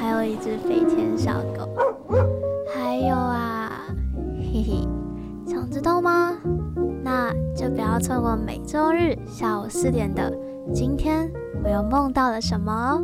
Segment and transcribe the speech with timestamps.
[0.00, 1.68] 还有一只飞天小狗，
[2.74, 3.70] 还有啊，
[4.38, 4.88] 嘿嘿，
[5.46, 6.36] 想知道吗？
[7.02, 10.30] 那就不要错过每周日下午四点的
[10.72, 11.30] 《今天
[11.62, 13.02] 我又梦到了什么》哦。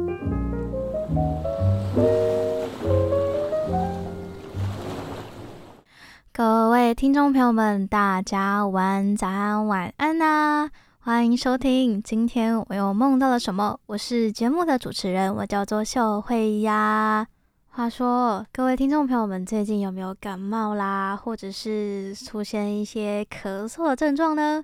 [6.33, 10.71] 各位听众朋友们，大家晚安、早安、晚安呐、
[11.03, 13.81] 欢迎收听，今天我又梦到了什么？
[13.87, 17.27] 我是节目的主持人，我叫做秀慧呀。
[17.71, 24.63] 话说，各位听众朋友们，最近有没有感冒啦，或者是出现一些咳嗽的症状呢？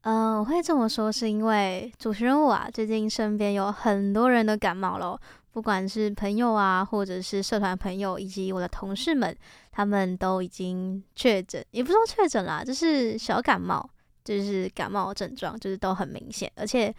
[0.00, 5.16] 嗯、我会这么说，是因为主持人我啊，最近身边有很多人都感冒了，
[5.52, 9.34] 不管是朋友啊，或者是社团朋友，以及我的同事们，
[9.70, 13.88] 他们都已经确诊，也不说确诊啦，就是小感冒。
[14.36, 16.94] 就是感冒症状，就是都很明显，而且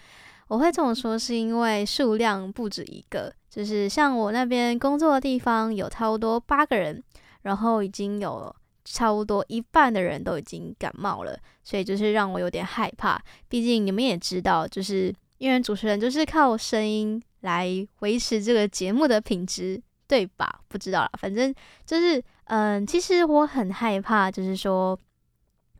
[0.47, 3.31] 我会这么说，是因为数量不止一个。
[3.51, 7.03] 就是像我那边工作的地方，有差不多八个人，
[7.43, 13.21] 然后已经有差不多一半的人都已经感冒了，所以就是让我有点害怕。
[13.47, 20.61] 毕竟你们也知道，就是因为主持人就是靠声音来维持这个节目的品质，对吧？
[20.67, 21.53] 不知道啦，反正
[21.85, 24.99] 就是嗯，其实我很害怕，就是说。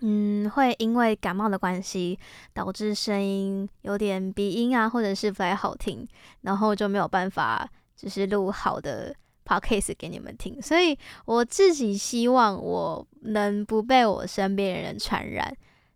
[0.02, 2.18] 嗯，会因为感冒的关系，
[2.54, 6.08] 导致声音有点鼻音啊，或者是不太好听，
[6.42, 9.14] 然后就没有办法，就是录好的
[9.46, 10.62] podcast 给你们听。
[10.62, 15.54] 所以我自己希望我能不被我身边的人传染，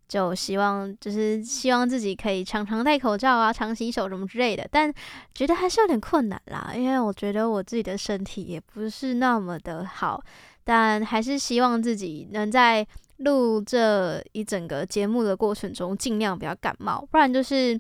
[0.10, 4.68] 就希望就是希望自己可以常常戴口罩啊，常洗手什么之类的。
[4.70, 4.94] 但
[5.34, 10.22] 觉得还是有点困难啦，因为我觉得我自己的身体也不是那么的好，
[10.66, 12.86] 但还是希望自己能在。
[13.24, 17.80] 录这一整个节目的过程中，尽量不要感冒，不然就是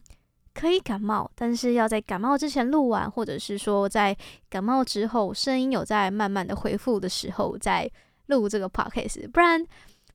[0.54, 4.16] 可以感冒，但是要在感冒之前录完，或者是说在
[4.50, 7.90] 感冒之后声音有在慢慢的恢复的时候再
[8.28, 9.64] 录这个 podcast，不然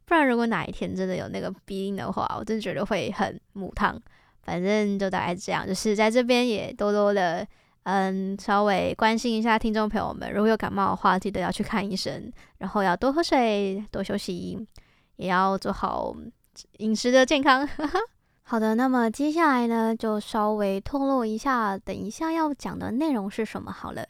[0.05, 4.00] 不然如果哪一天真的有那个鼻音的话，我真的觉得会很母汤。
[4.43, 7.47] 反正就大概这样，就是在这边也多多的
[7.83, 14.67] 嗯稍微关心一下听众朋友们，如果有感冒的话，记得要去看医生，然后要多喝水，多休息。
[15.19, 16.17] 也要做好
[16.79, 17.69] 饮食的健康。
[18.43, 24.03] 好的，那么接下来呢，就稍微透露一下，等一下要讲的内容是什么好了。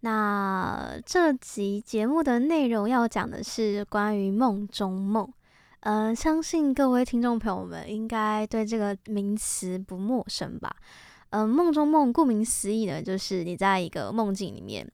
[0.00, 5.30] 那这集节目的内容要讲的是关于梦中梦。
[5.80, 10.74] 嗯、相信各位听众朋友们应该对这个名词不陌生吧？
[11.30, 14.90] 嗯、梦中梦顾名思义呢，就是你在一个梦境里面，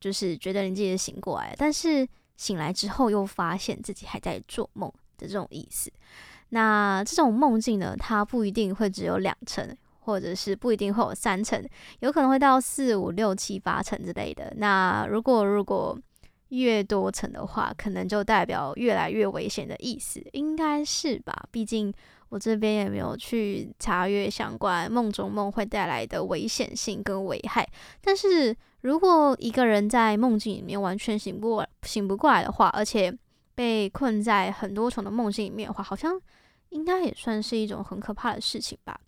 [0.00, 2.06] 就是觉得你自己醒过来，但是
[2.36, 4.92] 醒来之后又发现自己还在做梦。
[5.26, 5.90] 这种意思，
[6.50, 11.62] 那这种梦境呢，它不一定会只有两层，或者是不一定会有三层，
[12.00, 14.52] 有可能会到四五六七八层之类的。
[14.56, 15.98] 那如果如果
[16.50, 21.46] 越多层的话，可能就代表越来越危险的意思，应该是吧？
[21.50, 21.90] 毕竟
[22.28, 27.66] 我这边也没有去查阅相关梦中梦会带来的危险性跟危害。
[28.02, 33.10] 但是如果一个人在梦境里面完全醒不过醒不过来的话，而且
[33.54, 36.20] 被困在很多重的梦境里面的话，好像
[36.70, 38.98] 应该也算是一种很可怕的事情吧。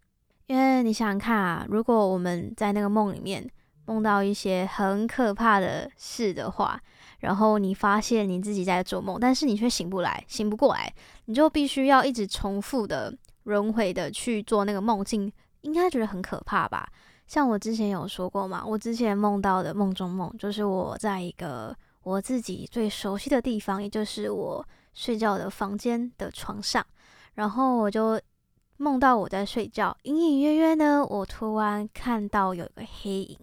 [0.47, 3.49] 因为你想想看啊，如果我们在那个梦里面
[3.87, 6.78] 梦到一些很可怕的事的话，
[7.21, 10.93] 然后你发现你自己在做梦，但是你却醒不来、醒不过来，
[11.25, 15.32] 你就必须要一直重复的轮回的去做那个梦境，
[15.62, 16.87] 应该觉得很可怕吧？
[17.26, 21.75] 像我之前有说过嘛，我之前梦到的梦中梦，就是我在一个。
[22.04, 26.87] 我自己最熟悉的地方，也就是我睡觉的房间的床上，
[27.34, 28.20] 然后我就
[28.76, 33.38] 梦到我在睡觉，隐隐约约呢，我突然看到有一个黑影，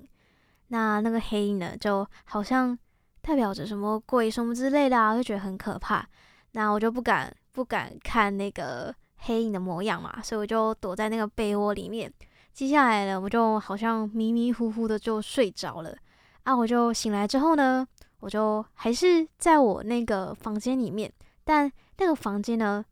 [0.67, 2.77] 那那个黑影呢，就好像
[3.21, 6.07] 代表着什么鬼什么之类的啊，就觉得很可怕，
[6.51, 12.13] 那我就不敢不敢看那个黑影的模样嘛，所以我就躲在那个被窝里面，
[12.53, 15.97] 接下来呢，我就好像迷迷糊糊的就睡着了，
[16.43, 17.87] 啊，我就醒来之后呢。
[18.21, 21.11] 我就还是在我那个房间里面，
[21.43, 22.83] 但那个房间呢，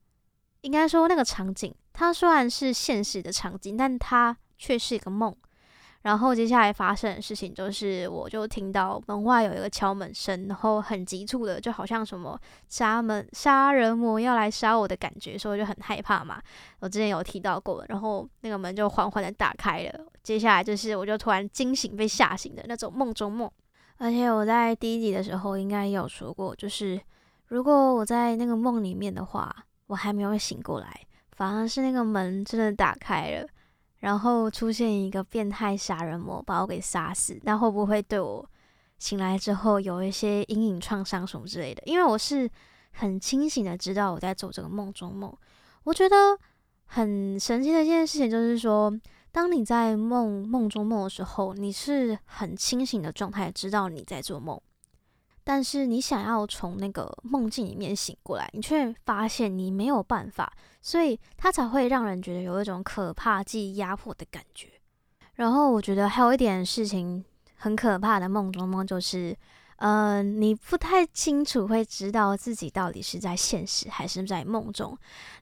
[0.61, 5.33] 应该说那个场景，它虽然是现实的场景，但它却是一个梦。
[6.03, 12.39] 然后接下来发生的事情就是，我就听到门外有一个敲门声，然后很急促的，就好像什么
[12.69, 16.41] 杀门杀人魔要来杀我的感觉，所以我就很害怕嘛。
[16.79, 20.05] 我之前有提到过，然后那个门就缓缓的打开了。
[20.23, 23.51] 接下来就是，我就突然惊醒，被吓醒的那种梦中梦。
[23.99, 26.99] 而且我在第一集的时候应该有说过，就是
[27.47, 29.55] 如果我在那个梦里面的话，
[29.87, 33.47] 我还没有醒过来，反而是那个门真的打开了。
[33.99, 38.49] 然后出现一个变态杀人魔把我给杀死，那会不会对我
[38.97, 41.83] 醒来之后有一些阴影创伤什么之类的？
[41.85, 42.49] 因为我是
[42.91, 45.35] 很清醒的知道我在做这个梦中梦。
[45.83, 46.15] 我觉得
[46.85, 48.89] 很神奇的一件事情就是说，
[49.31, 54.59] 当你在梦梦中梦的时候，你是很清醒的状态，知道你在做梦。
[55.43, 64.67] 但是你想要从那个梦境里面醒过来，你却发现你没有办法，所以它才会让人觉得有一种可怕、既压迫的感觉。
[65.35, 67.23] 然后我觉得还有一点事情
[67.55, 69.35] 很可怕的梦中梦，就是，
[69.77, 74.95] 呃，你不太清楚会知道自己到底是在现实还是在梦中。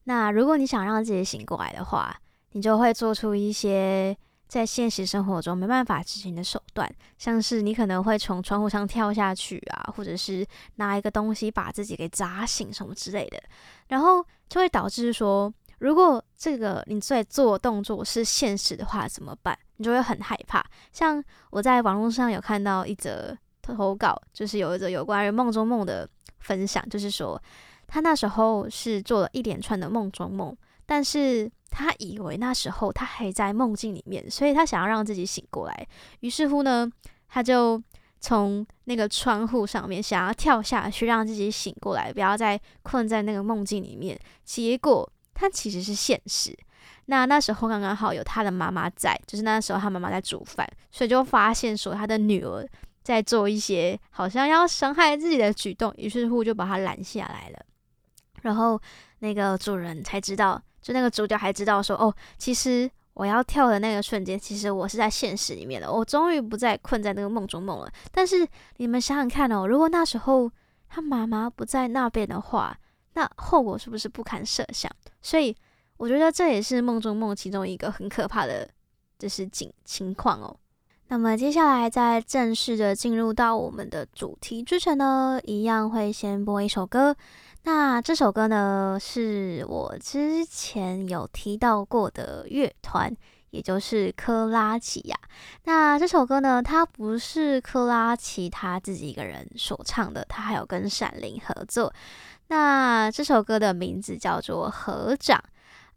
[0.05, 2.17] 那如果你想让自己醒过来的话，
[2.51, 4.17] 你就会做出一些。
[4.47, 13.43] 在现实生活中没办法执行的手段，像是你可能会从窗户上跳下去啊，或者是拿一个东西把自己给砸醒什么之类的，
[13.89, 19.59] 然后就会导致说，如果这个你在做动作是现实的话怎么办？
[19.75, 20.65] 你就会很害怕。
[20.93, 26.09] 像我在网络上有看到一则投稿，就是有一则有关于梦中梦的
[26.39, 27.37] 分享，就是说
[27.85, 30.55] 他那时候是做了一连串的梦中梦，
[30.85, 31.51] 但是。
[31.69, 35.87] 他以为那时候他还在梦境里面，所以他想要让自己醒过来。
[36.21, 36.89] 于是乎呢，
[37.27, 37.81] 他就
[38.19, 44.19] 从那个窗户上面想要跳下去，让自己醒过来，不要再困在那个梦境里面。
[44.43, 46.57] 结果他其实是现实。
[47.05, 52.67] 那那时候刚刚好有他的妈妈在，就是那时候他妈妈在煮饭，所以就发现说他的女儿
[53.03, 57.59] 在做一些好像要伤害自己的举动，于是乎就把他拦下来了。
[58.41, 58.81] 然后
[59.19, 60.61] 那个主人才知道。
[60.87, 67.91] 就那个主角还知道说，哦，其实我要跳的那个瞬间，其实我是在现实里面的，我终于不再困在那个梦中梦了。
[68.09, 68.47] 但是
[68.77, 70.49] 你们想想看哦，如果那时候
[70.87, 72.79] 他妈妈不在那边的话，
[73.15, 74.89] 那后果是不是不堪设想？
[75.21, 75.53] 所以
[75.97, 78.65] 我觉得这也是梦中梦其中一个很可怕的，
[79.19, 80.57] 就是景情况哦。
[81.09, 87.15] 那么接下来在正式的进入到我们的主题之前呢，一样会先播一首歌。
[87.63, 93.15] 那这首歌呢，是我之前有提到过的乐团，
[93.51, 95.17] 也就是珂拉琪呀。
[95.63, 101.93] 那这首歌呢，它不是珂拉琪他自己一个人所唱的，他还有跟闪灵合作。
[102.49, 105.37] 那这首歌的名字叫做《合掌》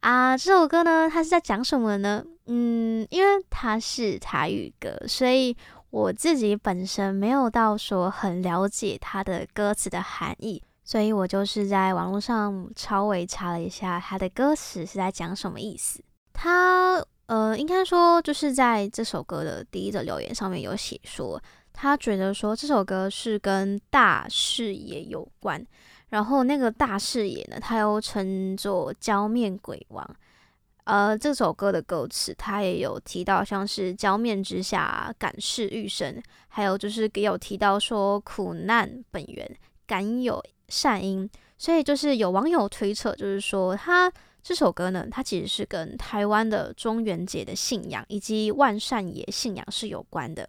[0.00, 0.36] 啊。
[0.36, 2.24] 这首歌呢，它是在讲什么呢？
[2.46, 5.56] 嗯，因为它是台语歌，所以
[5.90, 10.62] 我自己本身没有到说很了解它的歌词的含义。
[10.82, 16.02] 所以我就是在网络上稍微查了一下它的歌词是在讲什么意思。
[16.32, 21.40] 他呃，应该说就是在这首歌的第一则留言上面有写说，
[21.72, 25.64] 他觉得说这首歌是跟大视野有关。
[26.10, 30.16] 然后那个大视野呢，他又称作娇面鬼王。
[30.84, 40.40] 呃，这首歌的歌词他也有提到，像是娇面之下感世欲生，还有就是也有提到说苦难本源感有。
[40.72, 44.08] 善因，所以就是有网友推测，就是说他
[44.40, 50.48] 这首歌呢，它其实是跟台湾的中元节的信仰以及万善爷信仰是有关的。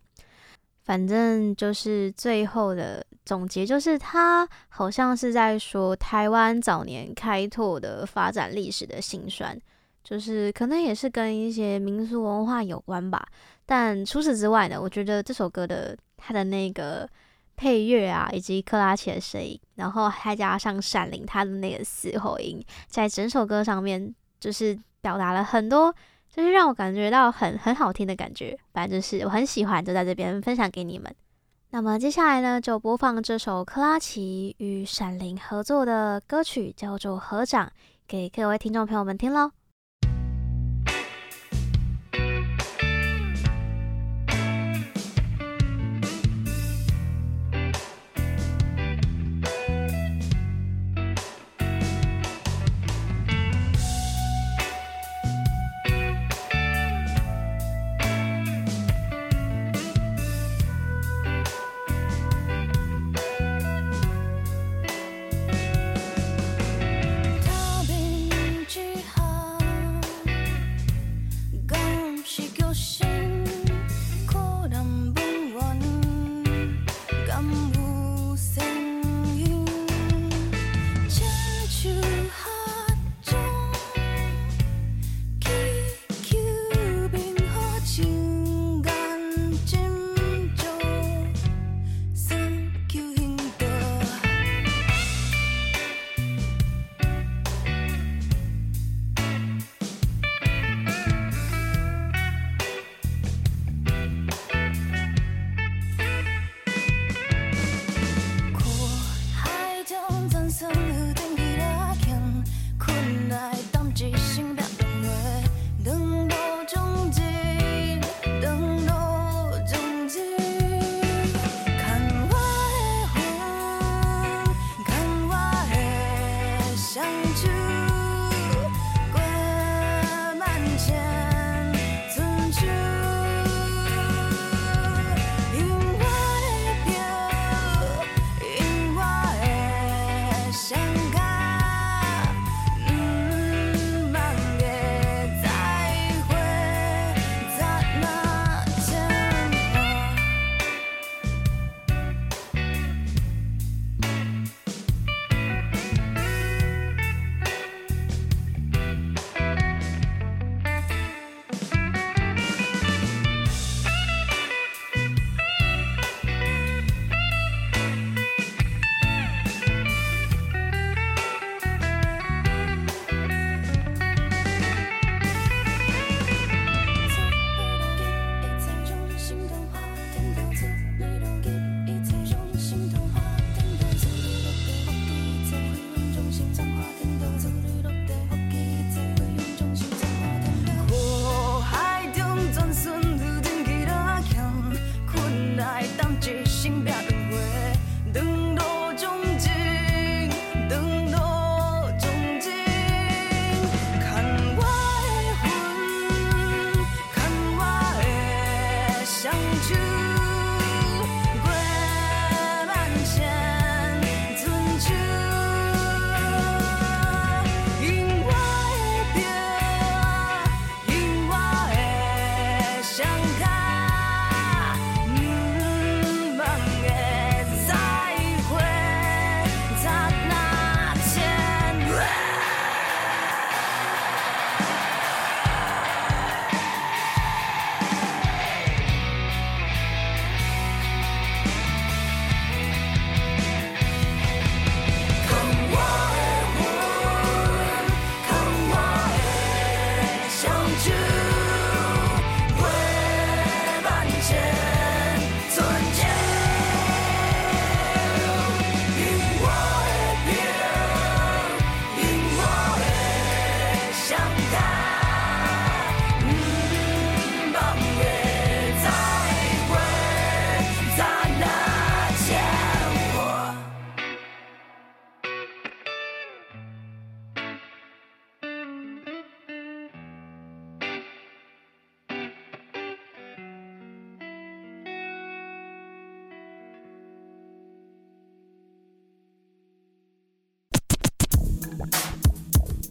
[0.83, 9.59] 反正就是最后的总结，就是他好像是在说台湾早年开拓的发展历史的辛酸，
[10.03, 13.25] 就是可能也是跟一些民俗文化有关吧。
[13.65, 17.09] 但除此之外呢，我觉得这首歌的它的那个。
[17.53, 25.93] 配乐啊，以及珂拉琪的声音，然后还加上闪灵他的那个嘶吼音，在整首歌上面就是表达了很多，
[26.27, 28.57] 就是让我感觉到很很好听的感觉。
[28.73, 31.13] 反正就是我很喜欢，就在这边分享给你们。
[31.73, 37.65] 那么接下来呢，就播放这首克拉奇与闪灵合作的歌曲，叫做《合掌》，
[38.05, 39.51] 给各位听众朋友们听喽。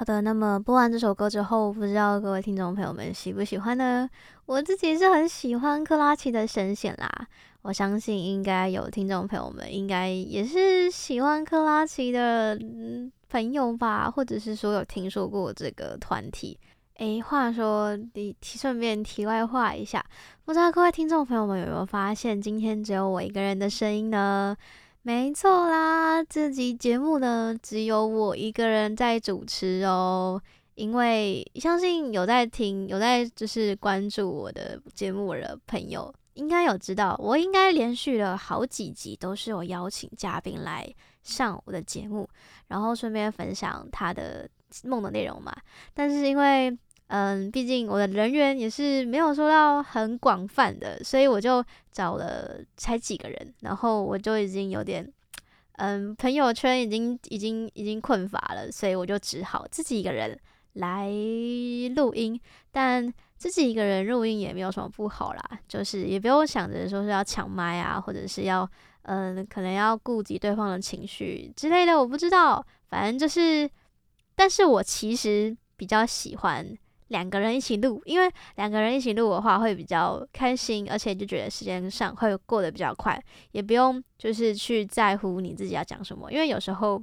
[0.00, 4.08] 好的，那么播完这首歌之后，不知道各位听众朋友们喜不喜欢呢？
[4.46, 7.06] 我自己是很喜欢珂拉琪的声线啦。
[7.60, 12.58] 我相信应该有听众朋友们应该也是喜欢珂拉琪的
[13.28, 16.58] 朋友吧，或者是说有听说过这个团体。
[16.94, 20.02] 诶，话说，你顺便题外话一下，
[20.46, 24.56] 不知道各位听众朋友们有没有发现，今天只有我一个人的声音呢？
[25.02, 30.40] 没错啦，这集节目呢，只有我一个人在主持哦。
[30.74, 40.86] 因为相信有在听、有在就是关注我的节目的朋友，应该有知道，我应该连续了好几集都是有邀请嘉宾来
[41.22, 42.28] 上我的节目，
[42.68, 44.48] 然后顺便分享他的
[44.84, 45.54] 梦的内容嘛。
[45.92, 46.74] 但是因为
[47.12, 55.12] 嗯，毕竟我的人缘也是没有说到很广泛的，所以我就找了才几个人，然后我就已经有点，
[55.72, 60.38] 嗯，朋友圈已经已经已经困乏了，所以我就只好自己一个人
[60.74, 61.08] 来
[61.96, 62.40] 录音。
[62.70, 68.70] 但自己一个人录音也没有什么不好啦，就是也不用想着说是要抢麦啊，或者是要
[69.02, 73.68] 嗯，可能要顾及对方的情绪之类的，我不知道，反正就是，
[74.36, 76.64] 但是我其实比较喜欢。
[77.10, 87.02] 两个人一起录，因为两个人一起录的话会比较开心，而且就觉得时间上会过得比较快，也不用就是去在乎你自己要讲什么，因为有时候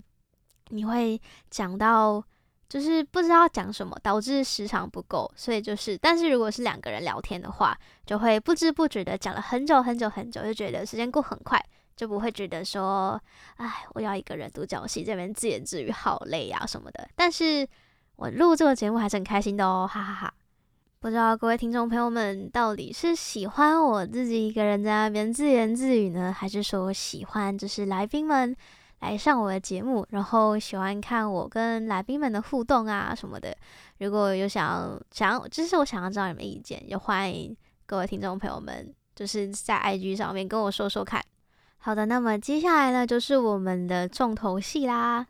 [0.70, 2.24] 你会讲到
[2.70, 11.62] 就是不知道讲什么，导致时长不够，所以就是，但是如果是两个人聊天的话，就会不知不觉的讲了很久很久很久，就觉得时间过很快，
[11.98, 13.22] 就不会觉得说，
[13.58, 17.68] 哎，我要一个人独角戏这边自言自语好累啊什么的，但是。
[18.18, 20.34] 我录这个节目还是很开心的哦，哈哈哈，
[21.00, 28.56] 不知道各位听众朋友们到底是喜欢我自己一个人在那边自言自语呢，还是说喜欢就是来宾们
[29.02, 33.56] 来上我的节目，然后喜欢看我跟来宾们的互动啊什么的？
[34.00, 37.56] 如果有想想要，就是我想要知道你们意见，也欢迎
[37.86, 41.24] 各位听众朋友们就是在 IG 上面跟我说说看。
[41.78, 45.28] 好的，那么接下来呢，就是我们的重头戏啦。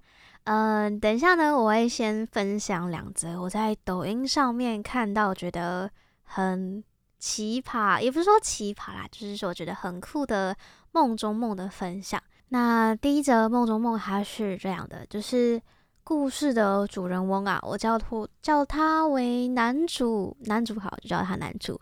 [0.49, 5.91] 嗯，等一下呢，我会先分享两则我在抖音上面看到觉得
[6.23, 6.81] 很
[7.19, 10.55] 奇葩，也不是说奇葩啦，就是说我觉得很酷的
[10.93, 12.21] 梦中梦的分享。
[12.47, 15.61] 那第一则梦中梦它是这样的，就是
[16.01, 21.77] 故事的主人翁啊，我叫他叫他为男主，男主好，就叫他男主。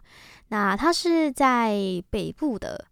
[0.48, 1.76] 那他是在
[2.10, 2.84] 北部的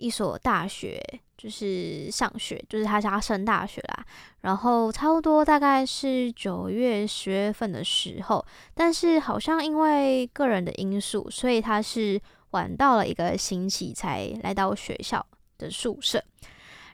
[0.00, 1.00] 一所大学。
[1.40, 4.04] 就是上学，就是他家升大学啦，
[4.42, 15.24] 然后差不多大概是九月、十月份的时候，但是好像因为个人的因素，所以他是晚到了一个星期才来到学校
[15.56, 16.22] 的宿舍。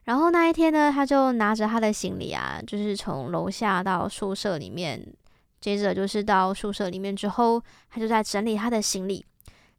[0.04, 5.04] 然后那一天呢，他就拿着他的行李啊，就是从楼下到宿舍里面，
[5.60, 9.26] 接着就是到宿舍里面之后，他就在整理他的行李。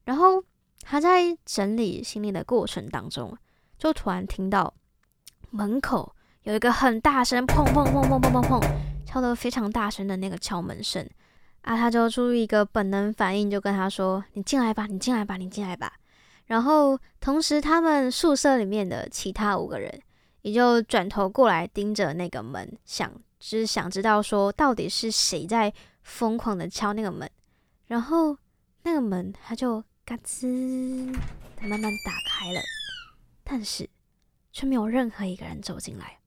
[0.03, 0.43] 然后
[0.81, 3.37] 他在整理行李的过程当中，
[3.77, 4.73] 就突然听到
[5.49, 8.69] 门口有一个很大声砰砰砰砰砰砰砰
[9.05, 11.07] 敲得非常大声的那个敲门声
[11.61, 15.93] 啊，他就出于一个本能反应，就跟他说：“你进来吧，你进来吧，你进来吧。”
[16.47, 20.01] 然后同时，他们宿舍里面的其他五个人
[20.43, 27.29] 也就转头过来盯着那个门，想只、想知道说到底是谁在疯狂的敲那个门。
[27.87, 28.37] 然后
[28.83, 31.13] 那个门他就嘎吱，
[31.57, 32.61] 他慢慢打开了。
[33.43, 33.89] 但是
[34.53, 36.19] 却没有任何一个人走进来。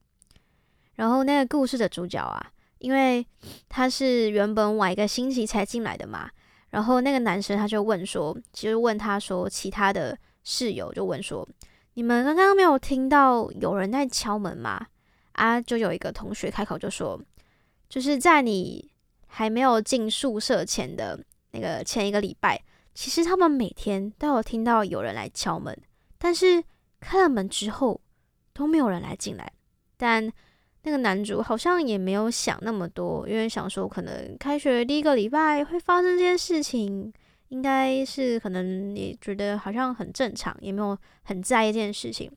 [0.93, 3.25] 然后那个故事的主角啊，因为
[3.67, 6.29] 他是原本晚一个星期才进来的嘛，
[6.69, 11.47] 然后那个男生他就问说，其实问他说，其他的室友就问说，
[11.95, 14.85] 你们刚刚没有听到有人在敲门吗？
[15.31, 17.19] 啊，就有一个同学开口就说，
[17.89, 18.91] 就是在你
[19.25, 22.61] 还没有进宿舍前的那个前一个礼拜，
[22.93, 25.77] 其实他们每天都有听到有人来敲门，
[26.17, 26.63] 但是。
[27.03, 27.99] 开了门之后
[28.53, 29.51] 都没有人来进来，
[29.97, 30.31] 但
[30.83, 37.11] 那个男主好像也没有想那么多，因为想说可能开学第一个礼拜会发生这件事情，
[37.47, 42.31] 应该是可能也觉得好像很正常，也没有很在意这件事情。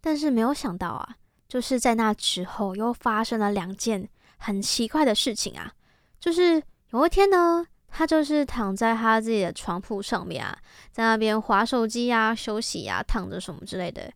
[0.00, 1.16] 但是没有想到啊，
[1.48, 5.72] 就是在那之后又发生了两件很奇怪的事情啊，
[6.18, 10.56] 就是有一天呢，他就是躺在他自己的床铺上面啊，
[10.90, 14.10] 在那边划手机啊、休息啊、躺着什么之类的。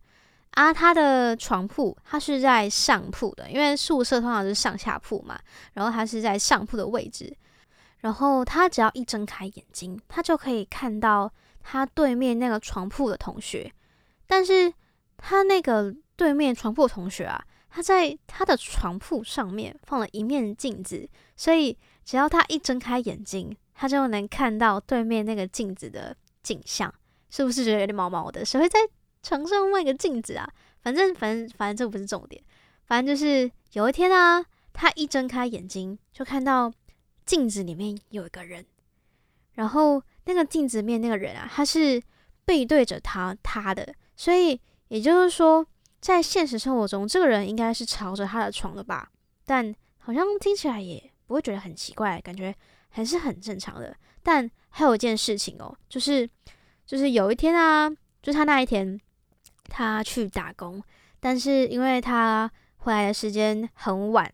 [0.51, 5.39] 啊，他的床铺他是在上铺的，因为宿舍通常是上下铺嘛，
[5.73, 7.31] 然后他是在上铺的位置。
[7.99, 13.71] 然后他只要一睁开眼睛，他就可以看到他对面那个床铺的同学。
[14.25, 14.73] 但是
[15.17, 26.13] 他那个对面床铺同学啊，他在他的床铺上面放了一面镜子，所以只要他一睁开眼睛，他就能看到对面那个镜子的
[26.43, 26.93] 景象。
[27.29, 28.43] 是不是觉得有点毛毛的？
[28.43, 28.79] 谁会在
[29.23, 30.49] 床上放一个镜子啊？
[30.81, 32.43] 反正反正反正这不是重点，
[32.85, 36.73] 反正就是有一天啊，他一睁开眼睛就看到。
[37.27, 38.65] 镜子里面有一个人，
[39.55, 42.01] 然后那个镜子面那个人啊，他是
[42.45, 45.67] 背对着他他的，所以也就是说，
[45.99, 49.11] 在现实生活中，这个人应该是朝着他的床的吧？
[49.45, 52.55] 但好像听起来也不会觉得很奇怪，感觉
[52.89, 53.95] 还是很正常的。
[54.23, 56.29] 但还有一件事情哦，就是
[56.85, 57.89] 就是有一天啊，
[58.21, 58.99] 就是他那一天
[59.69, 60.81] 他去打工，
[61.19, 64.31] 但是因为他回来的时间很晚，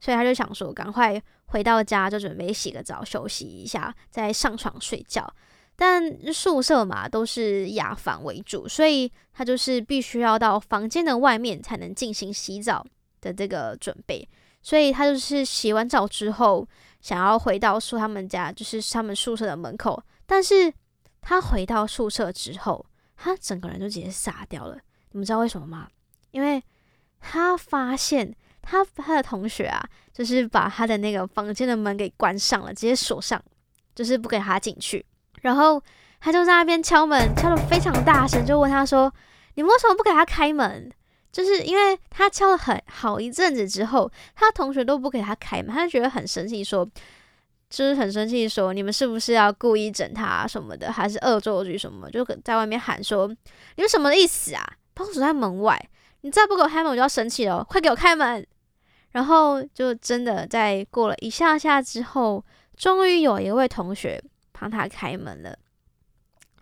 [0.00, 1.22] 所以他就想说赶快。
[1.48, 5.32] 回到家就准备洗个澡休息一下，再上床睡觉。
[5.76, 12.84] 但宿舍嘛，都是雅房为主，所以他就是必须要到房间的外面才能进行洗澡
[13.20, 14.28] 的这个准备。
[14.62, 16.66] 所以他就是洗完澡之后，
[17.04, 20.02] 想要回到宿他们家，就是他们宿舍的门口。
[20.24, 20.72] 但是
[21.20, 24.78] 他回到宿舍之后，他整个人就直接傻掉了。
[25.10, 25.86] 你们知道为什么吗？
[26.30, 26.64] 因为
[27.20, 28.34] 他发现。
[28.66, 33.38] 他他的同学啊，就是把他的那个房间的门给关上了，直接锁上，
[33.94, 35.04] 就是不给他进去。
[35.42, 35.78] 然后
[36.18, 39.12] 他就在那边敲门，敲得非常大声，就问他说
[39.56, 40.90] ：“你为什么不给他开门？”
[41.34, 46.88] 就是因为他敲了很好一阵子之后，他同学都不给他开门，他就觉得很生气，说
[47.68, 53.26] ：“就是很生气，说你们是不是要故意整他什么的，还是恶作剧什么？”就在外面喊说
[53.74, 54.64] ：“你们什么意思啊？
[54.94, 58.46] 把我锁在门外，你再不给我开门，我就要生气了，快给我开门！”
[59.10, 62.44] 然后就真的在过了一下下之后，
[62.76, 65.58] 终于有一位同学帮他开门了。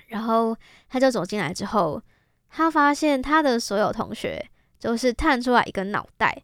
[0.08, 0.56] 然后
[0.88, 2.02] 他就走进来之后，
[2.48, 4.42] 他发现他的所有同学
[4.82, 6.42] 就是探出来一个脑袋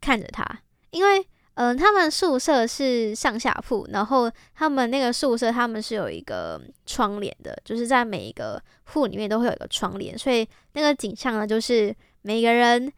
[0.00, 0.44] 看着他，
[0.90, 1.22] 因为
[1.54, 12.90] 嗯、他们宿舍是上下铺，然后他们那个宿舍他们是有一个窗帘的，就是在每一个户里面都会有一个窗帘，所以那个景象呢，就是每个人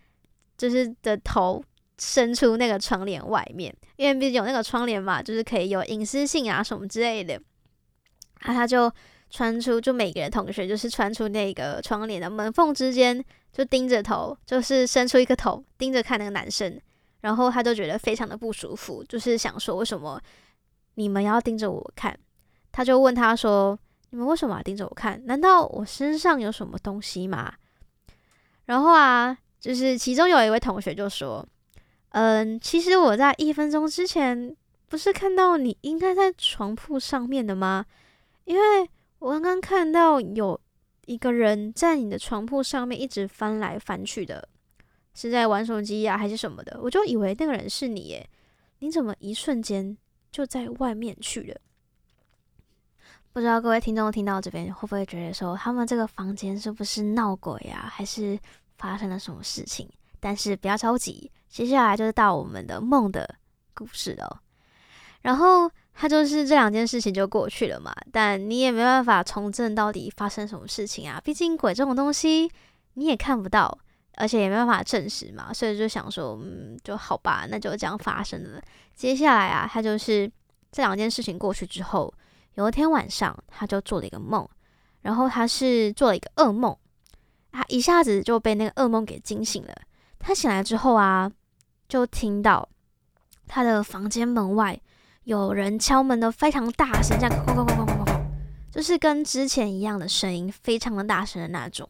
[0.56, 1.62] 就是的头。
[2.02, 7.34] 伸出那个窗帘外面，因为毕竟有那个窗帘嘛，就是可以有隐私性啊什么之类的。
[8.36, 8.90] 啊，他就
[9.28, 13.22] 穿出，就每个人同学就是穿出那个窗帘的门缝之间，
[13.52, 16.80] 就盯着头，就是伸出一个头盯着看那个男生，
[17.20, 20.20] 然后他就觉得非常的不舒服，就是想说为什么
[20.94, 22.18] 你们要盯着我看？
[22.72, 23.78] 他就问他说
[24.10, 25.20] ：“你们为什么要盯着我看？
[25.26, 27.52] 难道我身上有什么东西吗？”
[28.66, 31.46] 然后啊，就是其中有一位同学就说。
[32.12, 34.56] 嗯，其实我在一分钟之前
[34.88, 37.86] 不是看到你应该在床铺上面的吗？
[38.46, 40.60] 因为我刚刚看到有
[41.10, 44.48] 一个人在你的床铺上面一直翻来翻去的，
[45.12, 46.78] 是在玩手机呀，还是什么的？
[46.80, 48.30] 我就以为那个人是你耶，
[48.78, 49.98] 你怎么一瞬间
[50.30, 51.60] 就在外面去了？
[53.32, 58.38] 不知道各位听众听到这边会不会觉得说，他们这个房间是不是闹鬼呀，还是
[58.78, 59.90] 发生了什么事情？
[60.20, 61.28] 但是不要着急。
[61.48, 63.34] 接下来就是到我们的梦的
[63.74, 64.40] 故事了，
[65.22, 65.68] 然后
[66.00, 72.50] 他就是这两件事情就过去了嘛，但你也没办法从证到底发生什么事情啊，毕竟鬼这种东西
[72.94, 73.78] 你也看不到，
[74.14, 78.62] 而且也没办法证实嘛，所以就想说，嗯，就好吧，那就这样发生了。
[78.94, 80.26] 接下来啊，他就是
[80.72, 82.12] 这两件事情过去之后，
[82.54, 84.48] 有一天晚上他就做了一个梦，
[85.02, 86.74] 然后他是做了一个噩梦，
[87.52, 89.74] 他一下子就被那个噩梦给惊醒了。
[90.18, 91.30] 他醒来之后啊。
[91.90, 92.68] 就听到
[93.48, 94.80] 他的房间门外
[95.24, 98.20] 有人敲门的非常大声，这样哐哐哐哐哐哐，
[98.72, 101.88] 就是跟之前一样的声音，非常的大声的那种。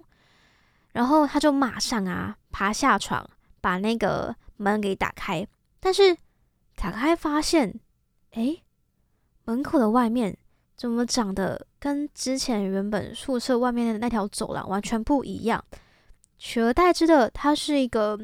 [0.92, 3.24] 然后他就马上啊爬下床，
[3.60, 5.46] 把那个门给打开。
[5.78, 6.16] 但是
[6.74, 7.78] 打开发现，
[8.32, 8.62] 诶，
[9.44, 10.36] 门口的外面
[10.76, 15.64] 怎么长得跟之前原本宿舍外面的那条走廊完全不一样？
[16.36, 18.18] 取而代之的，它是一个。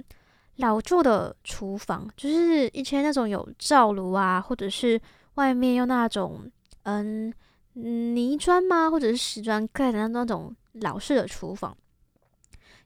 [0.56, 5.00] 老旧的厨房，就是以前那种有灶炉啊，或者是
[5.34, 6.50] 外面用那种
[6.84, 7.32] 嗯
[7.74, 11.76] 泥砖吗，或者是石砖盖的那种老式的厨房，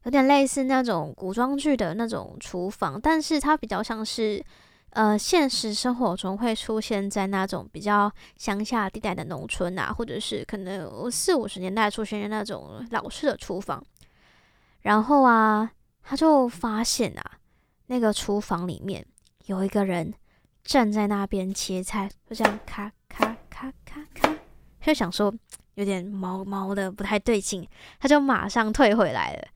[0.04, 4.44] 有点类似那种古装剧的那种厨房，但是它比较像是
[4.90, 13.80] 呃，现实生活中会出现在那种比较乡下地带的农村啊，或者是可能四五十年代出现的那种老式的厨房。
[14.80, 15.70] 然后啊，
[16.02, 17.22] 他就发现啊，
[17.90, 19.04] 那个厨房里面
[19.46, 20.14] 有一个人
[20.62, 24.32] 站在那边切菜，就这样咔咔咔咔咔，
[24.80, 25.34] 就想说
[25.74, 29.48] 有点毛毛的不太对劲，他就马上退回来了。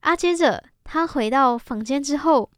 [0.00, 2.50] 啊，接着他回到房间之后。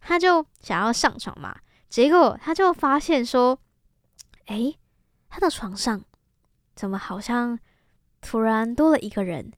[0.00, 1.54] 他就想要上床嘛，
[1.88, 3.58] 结果他就发现说
[4.46, 4.78] ：“诶，
[5.28, 6.02] 他的床上
[6.76, 7.58] 怎么好像
[8.20, 9.52] 突然多了一个人？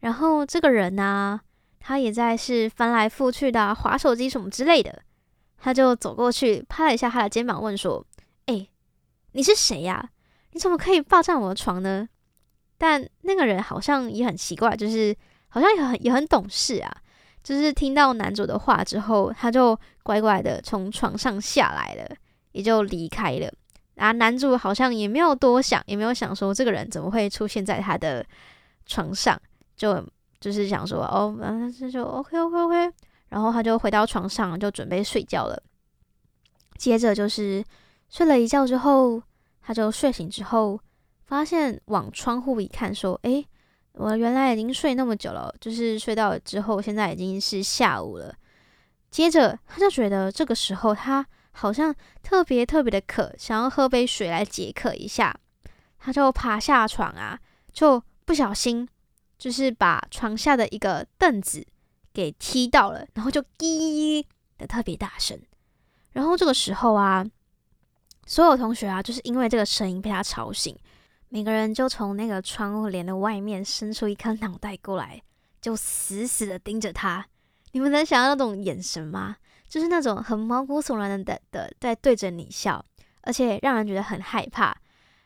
[0.00, 1.38] 然后这个人呢，
[1.86, 5.02] 他也在是翻来覆去的啊，滑手机什么之类的。
[5.58, 8.02] 他就走过去拍了一下他的肩膀，问说
[8.46, 8.70] ：‘诶，
[9.32, 10.08] 你是谁呀？
[10.52, 12.08] 你怎么可以霸占我的床呢？’
[12.78, 15.14] 但那个人好像也很奇怪，就是
[15.48, 16.90] 好像也很也很懂事啊。”
[17.44, 22.16] 就是听到男主的话之后，他就乖乖的从床上下来了，
[22.52, 23.52] 也就离开了。
[23.96, 28.24] 然后男主好像也没有多想，也没有想说这个人怎么会出现在他的
[28.86, 29.38] 床上，
[29.76, 30.02] 就
[30.44, 32.92] 就是想说哦，嗯，这就 OK OK OK。
[33.30, 35.62] 然后他就回到床上，就准备睡觉了。
[36.76, 37.64] 接着就是
[38.10, 39.22] 睡了一觉之后，
[39.62, 40.78] 他就睡醒之后，
[41.24, 43.46] 发现往窗户一看，说：“诶。”
[43.96, 48.34] 我原来已经睡那么久了，就是睡到之后，现在已经是下午了。
[49.10, 55.34] 接着他就觉得这个时候他好像特别特别的渴，想要喝杯水来解渴一下。
[56.00, 57.38] 他就爬下床啊，
[57.72, 58.86] 就不小心
[59.44, 61.66] 就是把床下的一个凳子
[62.14, 64.26] 给踢到了，然后就滴
[64.56, 65.38] 的特别大声。
[66.12, 67.22] 然后这个时候啊，
[68.24, 70.74] 所有同学啊，就是因为这个声音被他吵醒。
[71.28, 75.22] 每个人就从那个窗户帘的外面伸出一颗脑袋过来，
[75.60, 77.26] 就死死的盯着他。
[77.72, 79.36] 你们能想象那种眼神吗？
[79.68, 82.82] 就是那种很毛骨悚然的的的在对着你笑，
[83.20, 84.74] 而且让人觉得很害怕。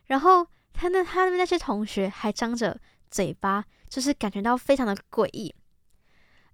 [0.06, 5.54] 然后他那他的那些同学还张着嘴巴，就是感觉到非常的诡异。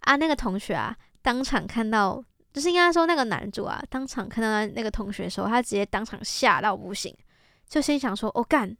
[0.01, 7.15] 啊，那个同学啊，当场看到，就是应该说那个男主啊，当场看到那个同学的时候，他直接当场吓到不行，
[7.69, 8.77] 就心想说：“我干。”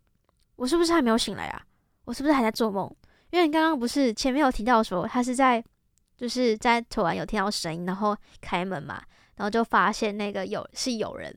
[0.57, 1.61] 我是不是还没有醒来啊？
[2.05, 2.89] 我是不是还在做梦？
[3.31, 5.61] 因为你刚刚不是前面有提到说他是在，
[6.17, 9.03] 就是在突然有听到声音，然后开门嘛，
[9.35, 11.37] 然后就发现那个有是有人，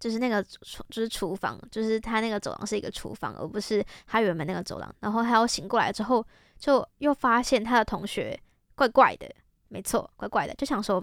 [0.00, 4.92] 就是那个厨就是厨房，就是他那个走廊是一个厨房，而不是他原本那个走廊。
[4.98, 6.26] 然后他又醒过来之后，
[6.58, 8.36] 就又发现他的同学
[8.74, 9.30] 怪怪的，
[9.68, 11.00] 没错，怪怪的，就想说。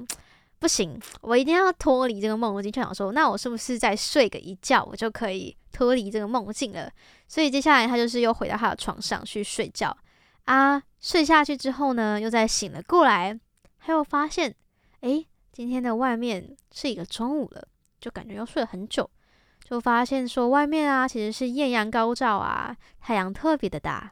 [0.59, 2.71] 不行，我一定要脱离这个梦境。
[2.71, 6.91] 就想说，那我是不是再睡个一觉，我就可以脱离这个梦境了？
[7.27, 9.95] 所以接下来他就是又回到他的床上去睡觉
[10.45, 10.81] 啊。
[10.99, 13.39] 睡下去之后呢，又再醒了过来，
[13.77, 14.55] 他又发现，
[15.01, 17.67] 诶，今天的外面是一个中午了，
[17.99, 19.09] 就感觉又睡了很久，
[19.63, 24.11] 就发现说外面啊其实是艳阳高照啊，太阳特别的大。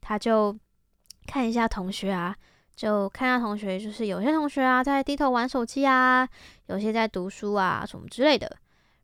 [0.00, 0.56] 他就
[1.26, 2.36] 看一下同学啊。
[2.76, 6.26] 就看下同学，就是有些同学啊在低头玩手机啊，
[6.68, 8.56] 有些在读书啊什么之类的。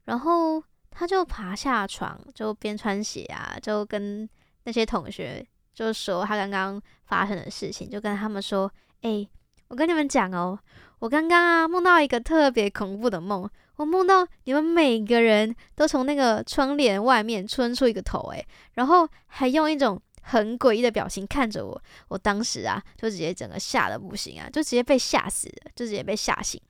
[0.04, 4.26] 然后他就爬下床，就边穿鞋啊，就跟
[4.64, 9.28] 那些同学就说他刚刚发生的事情，就跟他们说：“诶，
[9.68, 10.58] 我跟你们讲哦，
[10.98, 26.60] 我刚刚啊梦到一个特别恐怖的梦，我梦到你们每个人都从那个窗帘外面窜出一个头，诶，然后还用一种。”很诡异的表情看着我，我当时啊，就直接整个吓得不行啊，就直接被吓死了，就直接被吓醒。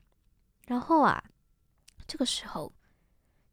[0.67, 1.19] 然后啊，
[2.05, 2.71] 这个时候，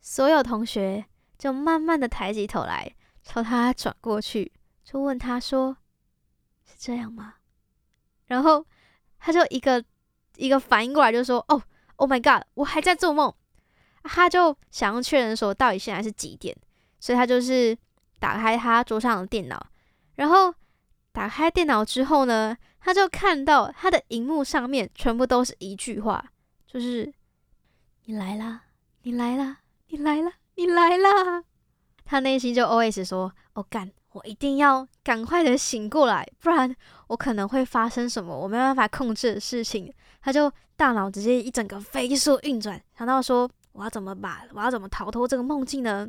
[0.03, 1.07] 所有同学
[1.39, 4.53] 就慢慢的抬起头来，朝他转过去，
[4.85, 5.75] 就问他说
[6.69, 7.37] ：“是这样吗？”
[8.29, 8.67] 然后
[9.19, 9.83] 他就一个
[10.37, 11.63] 一个反应过来，就说：“哦
[11.97, 13.33] ，Oh my God，我还在做梦。”
[14.05, 16.55] 他就想要确认说到底现在是几点，
[17.01, 17.77] 所以他就是
[18.19, 19.67] 打开他桌上的电脑。
[20.17, 20.55] 然后
[21.11, 26.23] 打开电脑之后呢，他就看到他的荧幕上面全部都是一句话，
[26.67, 27.11] 就是
[28.05, 28.65] “你来啦，
[29.05, 31.45] 你来啦，你来啦，你来啦”。
[32.05, 39.91] 他内心就 OS 说：“哦干，我一定要赶快的醒过来，不然我可能会发生什么我没办法控制的事情。”
[40.25, 46.09] 他就大脑直接一整个飞速运转，想到说：“我要怎么把我要怎么逃脱这个梦境呢？”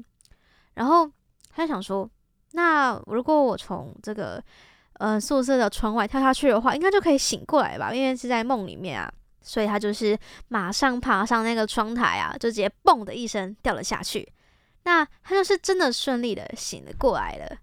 [0.74, 1.12] 然后
[1.54, 2.10] 他就想说。
[2.52, 4.42] 那如果我从这个
[4.94, 7.94] 呃宿舍的窗外跳下去的话，应该就可以醒过来吧？
[7.94, 14.32] 因为是在梦里面啊，所以他就是马上爬上那个窗台啊，就直接嘣的一声掉了下去。
[14.84, 17.58] 那他就是真的顺利的醒了过来了。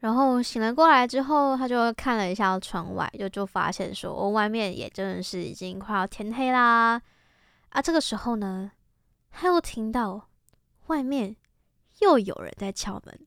[0.00, 7.00] 然后醒了过来之后，他就看了一下窗外，就就发现说，外面也真的是已经快要天黑啦。
[7.70, 8.70] 啊，这个时候呢，
[9.30, 10.28] 他又听到
[10.86, 11.34] 外面
[11.98, 13.20] 又有人在敲门，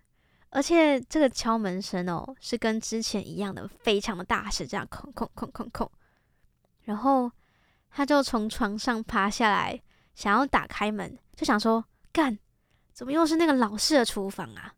[0.50, 5.88] 而且这个敲门声哦，是跟之前一样的，非常的大声，这样哐哐哐哐哐。
[6.84, 7.30] 然后
[7.90, 9.80] 他就从床上爬下来，
[10.16, 12.40] 想要打开门，就想说：干，
[12.94, 14.74] 怎么又是那个老式的厨房啊？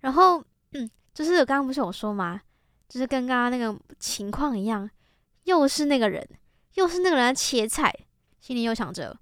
[0.00, 2.40] 然后，嗯，就是刚刚不是有说吗？
[2.88, 4.88] 就是跟刚刚那个情况一样，
[5.44, 6.28] 又是那个人，
[6.74, 7.94] 又是那个人在切菜，
[8.40, 9.16] 心里又想着。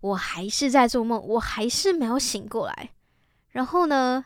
[0.00, 2.90] 我还是在做梦，我还是没有醒过来。
[3.50, 4.24] 然后呢，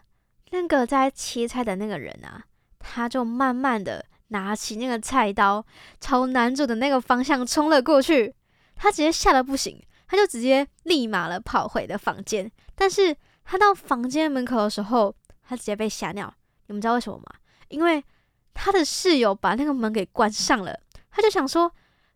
[0.50, 2.44] 那个在切菜的那个人啊，
[2.80, 5.64] 他就慢慢的拿起那个菜刀，
[6.00, 8.34] 朝男主的那个方向冲了过去。
[8.74, 12.50] 他直接吓得不行，他就直接立马了跑回了房间。
[12.74, 16.34] 但是他到房间门口的时候，他直接被吓尿。
[16.70, 17.24] 你们知道为什么吗？
[17.68, 18.02] 因为
[18.54, 20.78] 他的室友把那个门给关上了。
[21.10, 21.70] 他就想说。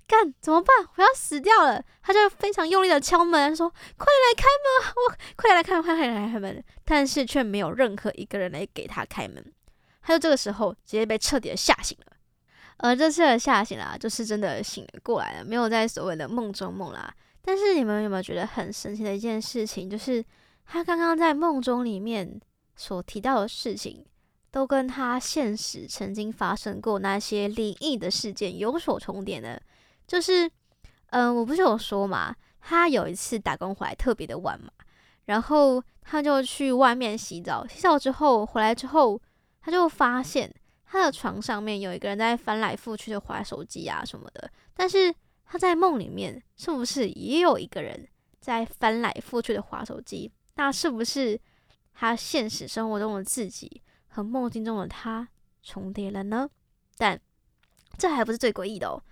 [0.06, 0.68] 干怎么办？
[0.96, 1.82] 我要死掉了！
[2.02, 4.92] 他就非常用力的敲门，说：“快来开门！
[4.96, 9.42] 我快点来开门，快来开门！”但是却没有任何一个人来给他开门。
[10.02, 12.12] 他就这个时候直接被彻底的吓醒了。
[12.76, 17.10] 而这次的吓醒了，就是真的醒了过来了，没有在所谓的梦中梦啦。
[17.40, 19.88] 但是你们有没有觉得很神奇的一件事情？
[19.88, 20.22] 就是
[20.66, 22.38] 他刚刚在梦中里面
[22.76, 24.04] 所提到的事情，
[24.54, 29.60] 都跟他现实曾经发生过那些灵异的事件有所重叠的。
[30.06, 30.48] 就是，
[31.06, 34.70] 嗯、我不是有说嘛，他有一次打工回来特别的晚嘛，
[35.24, 39.20] 然后他就去外面洗澡，洗澡之后回来之后，
[39.60, 40.48] 他就发现
[40.86, 44.48] 他的床上面有一个人在翻来覆去的划手机啊什么的。
[44.72, 45.12] 但是
[45.46, 48.06] 他在梦里面是不是也有一个人
[48.38, 50.30] 在翻来覆去的划手机？
[50.54, 51.36] 那是不是
[51.92, 53.82] 他现实生活中的自己
[54.14, 55.26] 和梦境中的他
[55.60, 56.48] 重叠了呢？
[56.96, 57.20] 但
[57.98, 59.02] 这还不是最诡异的哦。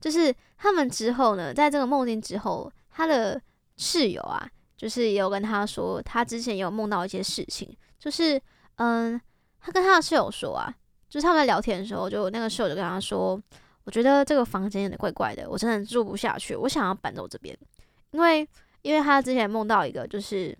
[0.00, 3.40] 就是他们之后呢，在这个梦境之后，他的
[3.76, 7.76] 室友啊，就是也有跟他说，他之前有梦到一些事情。
[8.00, 8.40] 就是，
[8.76, 9.20] 嗯，
[9.60, 10.74] 他跟他的室友说啊，
[11.08, 13.40] 就是他们在聊天的时候，就那个室友就跟他说，
[13.84, 17.56] 我觉得这个房间有点怪怪的，我真的住不下去，我想要搬走这边。
[18.10, 18.48] 因为，
[18.82, 20.56] 因为他之前梦到一个，就是，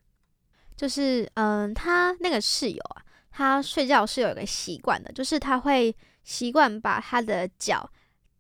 [0.77, 7.91] 就是，嗯，他那个室友啊，他睡觉是有一个习惯的，就是他会习惯把他的脚。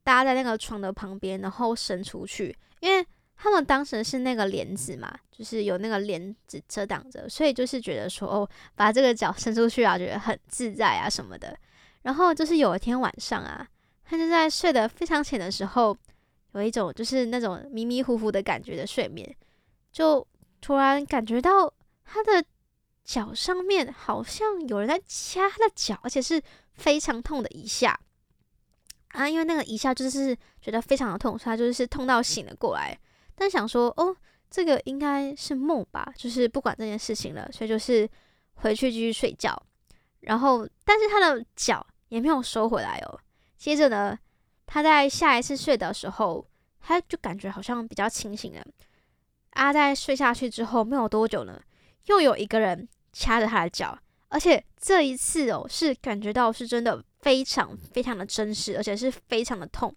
[0.04, 11.54] 搭在那个床的旁边，然后伸出去，因为他们当时是那个帘子嘛，就是有那个帘子遮挡着，所以就是觉得说，哦，把这个脚伸出去啊，觉得很自在啊什么的。
[12.00, 13.68] 然后就是有一天晚上啊，
[14.02, 15.94] 他就在睡得非常浅的时候，
[16.52, 19.36] 有一种就是那种迷迷糊糊的感觉的睡眠，
[19.92, 20.26] 就
[20.62, 21.70] 突然感觉到
[22.02, 22.42] 他的
[23.08, 26.40] 脚上面好像有人在掐他的脚，而且是
[26.74, 27.98] 非常痛的一下。
[29.12, 32.94] 啊，因为那个一下就是觉得非常的痛，所以他就是痛到醒了过来。
[33.34, 34.14] 但想说，哦，
[34.50, 38.06] 这个应该是梦吧，就是不管这件事情了，所以就是
[38.56, 39.58] 回去继续睡觉。
[40.20, 43.18] 然后，但是他的脚也没有收回来哦。
[43.56, 44.18] 接着呢，
[44.66, 46.46] 他在下一次睡的时候，
[46.80, 48.62] 他就感觉好像比较清醒了。
[49.52, 51.58] 啊，在睡下去之后没有多久呢，
[52.04, 52.86] 又有一个人
[53.18, 57.02] 掐着他的脚，而且这一次哦，是感觉到是真的。
[57.20, 59.92] 非常非常的真实，而且是非常的痛，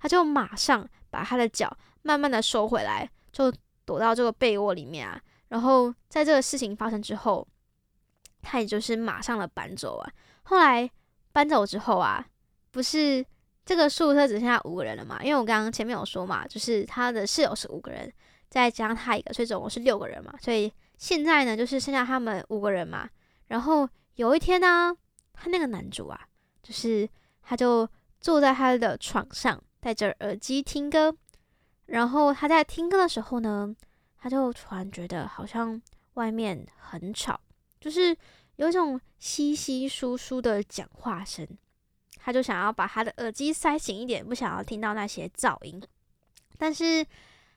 [0.00, 3.50] 他就马上把他的脚慢慢的收回来，就
[3.84, 5.18] 躲到这个被窝里面啊。
[5.50, 7.46] 然后在这个事情发生之后，
[8.42, 10.12] 他也就是马上的搬走啊。
[10.42, 10.90] 后来
[11.30, 12.26] 搬走之后啊，
[12.72, 13.24] 不是
[13.64, 15.22] 这个宿舍只剩下五个人了嘛？
[15.22, 18.12] 因为我刚刚前面有说嘛，就是他的室友是五个人，
[18.50, 20.34] 再加上他一个，所以总共是六个人嘛。
[20.42, 23.08] 所以现在呢，就是剩下他们五个人嘛。
[23.48, 24.96] 然后有一天呢，
[25.32, 26.28] 他那个男主啊。
[26.62, 27.06] 就是，
[27.42, 27.86] 他就
[28.20, 31.14] 坐在他的床上，戴着耳机听歌。
[31.84, 33.76] 然后他在听歌的时候呢，
[34.16, 35.78] 他就突然觉得好像
[36.14, 37.38] 外面很吵，
[37.78, 38.16] 就是
[38.56, 41.46] 有一种稀稀疏疏的讲话声。
[42.16, 45.82] 他就想要把他的耳机塞紧一点，不想要听到那些噪音。
[46.56, 47.04] 但是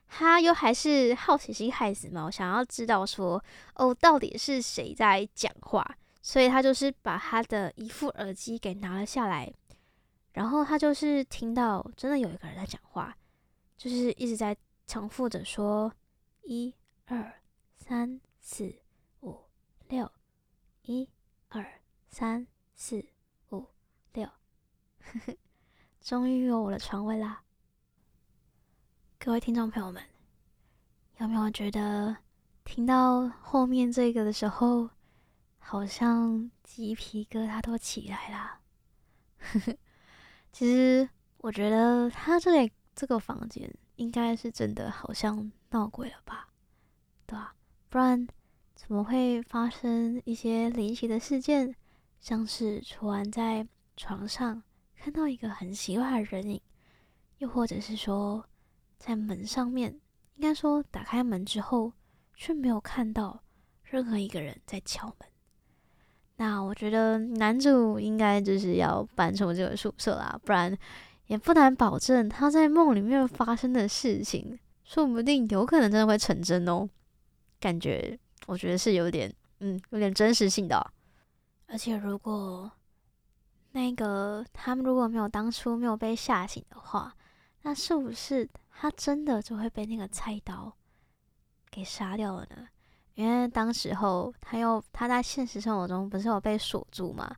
[0.08, 3.42] 他又还是好奇心害死猫，想要知道说，
[3.74, 5.96] 哦，到底是谁在讲话。
[6.20, 9.50] 所以他就是把他的一副耳机给拿了下来，
[10.32, 13.16] 然后他就是听到真的有一个人在讲话，
[13.78, 14.54] 就是一直在
[14.86, 15.90] 重复着说
[16.42, 16.74] 一
[17.06, 17.40] 二
[17.76, 18.74] 三四
[19.20, 19.38] 五
[19.88, 20.10] 六，
[20.82, 21.08] 一
[21.48, 21.64] 二
[22.08, 23.02] 三四
[23.50, 23.66] 五
[24.12, 25.36] 六，呵呵，
[26.02, 27.42] 终于有我的床位啦！
[29.20, 30.00] 各位听众朋友们，
[31.18, 32.16] 有没有觉得
[32.64, 34.88] 听到后面这个的时候，
[35.58, 38.60] 好像鸡皮疙瘩都起来了。
[40.52, 41.06] 其实
[41.38, 46.48] 我觉得他这里这个房间应该是真的，好像闹鬼了吧？
[47.26, 47.56] 对吧？
[47.88, 48.24] 不然
[48.76, 51.74] 怎么会发生一些离奇的事件？
[52.20, 54.62] 像是突然在床上
[54.96, 56.60] 看到一个很奇怪的人影，
[57.38, 58.46] 又或者是说
[58.98, 59.98] 在门上面，
[60.34, 61.92] 应该说打开门之后
[62.34, 63.42] 却没有看到
[63.82, 65.28] 任何一个人在敲门。
[66.36, 70.76] 那我觉得男主应该就是要搬出这个宿舍啦，不然
[71.26, 76.88] 也不难保证他在梦里面发生的事情，说不定有可能真的会成真哦。
[77.58, 80.92] 感觉我觉得是有点，嗯，有点真实性的。
[81.66, 82.70] 而且如果
[83.72, 87.14] 那个他们如果没有当初没有被吓醒的话，
[87.62, 88.48] 那是不是
[88.80, 90.72] 他真的就会被那个菜刀
[91.68, 92.68] 给杀掉了呢？
[93.14, 97.34] 因为当时候他又他在现实生活中不是有被锁住嘛，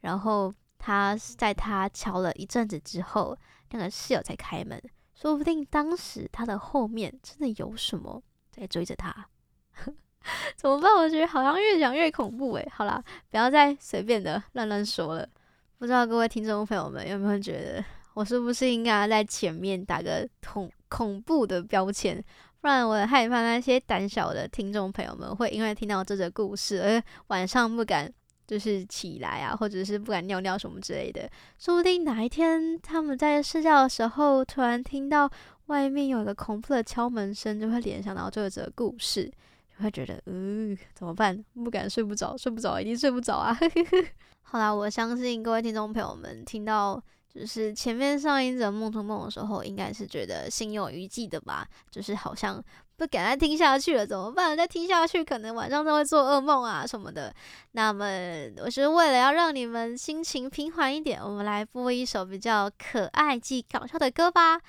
[0.00, 3.34] 然后他在他敲了一阵子之后，
[3.70, 4.78] 那个室友才开门，
[5.14, 9.26] 说不定当时他的后面真的有什么在追着他，
[10.56, 10.94] 怎么办？
[10.96, 12.68] 我觉得好像越讲越恐怖诶。
[12.70, 15.26] 好啦，不要再随便的乱乱说了。
[15.78, 22.22] 不知道各位听众朋友们有没有觉得，我是不是应该在前面打个痛恐怖的标签？
[22.60, 28.12] 不然我很害怕那些胆小的听众朋友们会因为听到这则故事而晚上不敢
[28.46, 31.28] 就是起来啊，或者是不敢尿尿什么之类的。
[31.58, 35.28] 说不定哪一天他们在睡觉的时候突然听到
[35.66, 39.24] 外面有一个恐怖的敲门声，就会联想到这则故事，
[39.76, 41.42] 就会觉得嗯，怎么办？
[41.54, 43.58] 不敢睡不着，睡不着，一定睡不着啊！
[44.42, 47.02] 好啦，我相信各位听众朋友们听到。
[47.34, 51.66] 就是前面上一则梦中梦的时候，应该是觉得心有余悸的吧？
[51.90, 52.62] 就是好像
[52.96, 54.54] 不敢再听下去了，怎么办？
[54.54, 57.34] 再听下去，可能晚上都会做噩梦啊什么的。
[57.70, 58.04] 那么，
[58.62, 64.60] 我是为了要让你们心情平缓一点，我们来播一首比较可爱既搞笑的歌吧。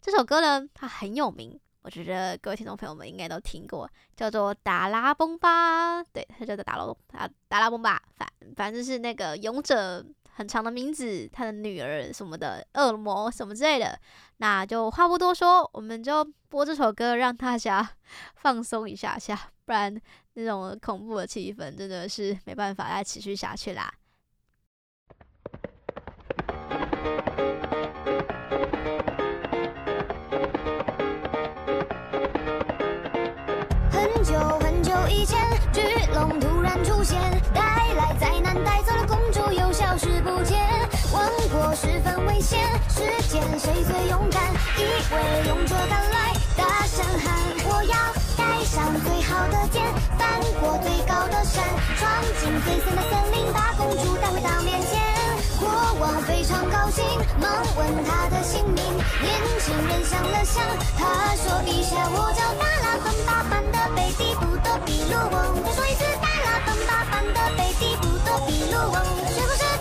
[0.00, 6.00] 这首歌呢，它很有名，我觉得各位听众朋友们应该都听过，叫做《达拉崩吧》。
[6.12, 10.06] 对，它叫做达拉啊，达拉崩吧，反反正是那个勇者。
[10.34, 13.98] 很长的名字，他的女儿什么的，恶魔什么之类的，
[14.38, 17.88] 那就话不多说，我们就播这首歌，让大家
[18.36, 20.00] 放松一下下，不然
[20.34, 23.92] 那种恐怖的气氛真的是没办法再持续下去啦。
[43.58, 44.42] 谁最勇敢？
[44.76, 47.34] 一位勇者赶来，大声喊：
[47.66, 47.96] 我要
[48.36, 49.82] 带上最好的剑，
[50.16, 51.64] 翻过最高的山，
[51.98, 55.02] 闯进最深的森林，把公主带回到面前。
[55.58, 55.66] 国
[55.98, 57.04] 王非常高兴，
[57.40, 58.82] 忙问他的姓名。
[59.20, 60.62] 年轻人想了想，
[60.96, 65.64] 他说：陛下，我叫达拉崩巴班的贝蒂布多比鲁翁。
[65.64, 69.02] 再说一次，达拉崩巴班的贝蒂布多比鲁翁。
[69.34, 69.73] 是不是？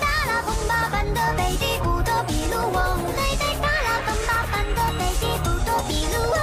[1.14, 6.36] 的贝蒂布多比鲁翁，对对，达拉崩巴班的贝蒂布多比鲁翁。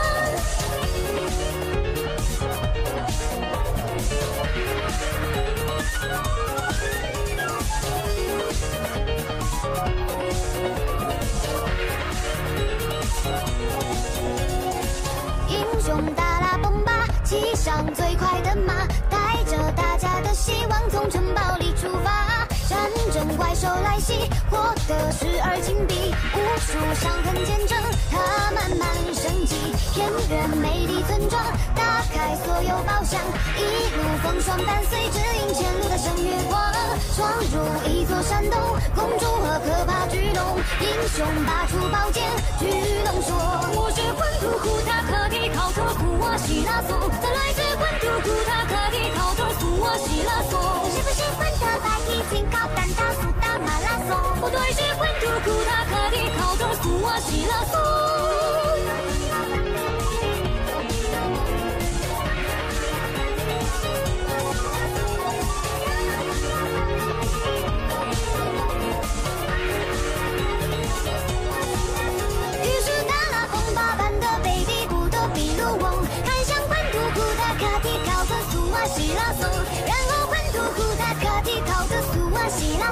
[15.49, 22.40] 英雄达拉崩巴，骑上最快的马，带着大家的希望从城堡里出发。
[22.71, 22.79] 战
[23.13, 24.57] 争怪兽来袭，获
[24.87, 29.75] 得十二金币，无数伤痕见证他慢慢升级。
[29.91, 31.43] 偏远美丽村庄，
[31.75, 33.19] 打开所有宝箱，
[33.59, 36.63] 一路风霜，伴随指引前路的圣月光。
[37.19, 37.59] 闯入
[37.91, 38.55] 一座山洞，
[38.95, 42.23] 公主和可怕巨龙，英雄拔出宝剑，
[42.61, 43.35] 巨龙说
[43.75, 50.55] ：“我是混土库塔克的考特库瓦西拉松，再来自混土库塔克的考特库瓦西拉松，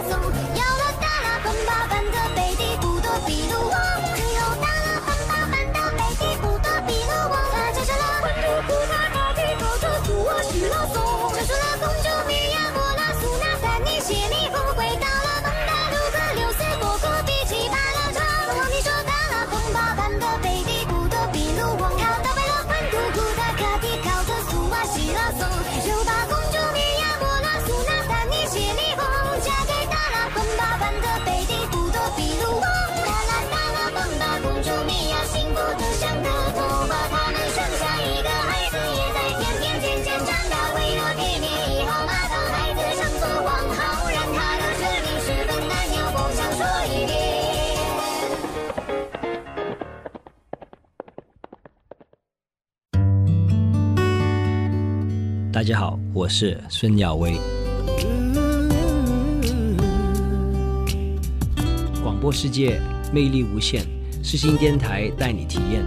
[0.03, 2.38] 松，有了大脑和麻烦的。
[55.59, 57.33] 大家好，我是孙耀威。
[62.01, 62.81] 广播世界
[63.13, 63.83] 魅力无限，
[64.23, 65.85] 世新电台带你体验。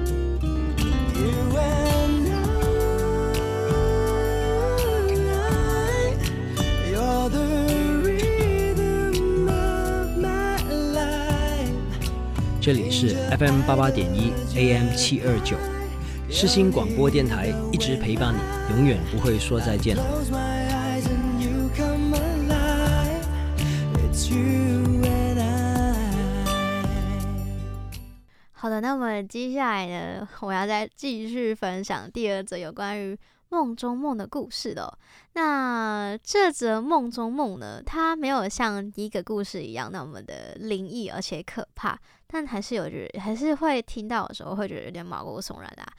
[12.60, 15.56] 这里是 FM 八八点一 AM 七二九，
[16.34, 18.40] 世新广播电台，一直陪伴你，
[18.74, 19.98] 永远不会说再见。
[28.54, 33.16] 好的，那么接下来呢，我要再继续分享第二则有关于
[33.50, 34.98] 梦中梦的故事的。
[35.34, 42.00] 那这则梦中梦呢，它没有像第一个故事一样那么的灵异而且可怕。
[42.34, 45.94] 但还是有觉得，还是会听到的时候会觉得有点毛骨悚然啊。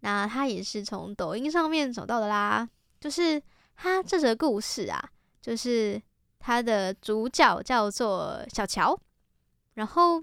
[0.00, 2.68] 那他也是从抖音上面找到的啦。
[2.98, 3.40] 就是
[3.76, 5.00] 他这则故事啊，
[5.40, 6.02] 就是
[6.40, 8.98] 他的主角叫做小乔。
[9.74, 10.20] 然后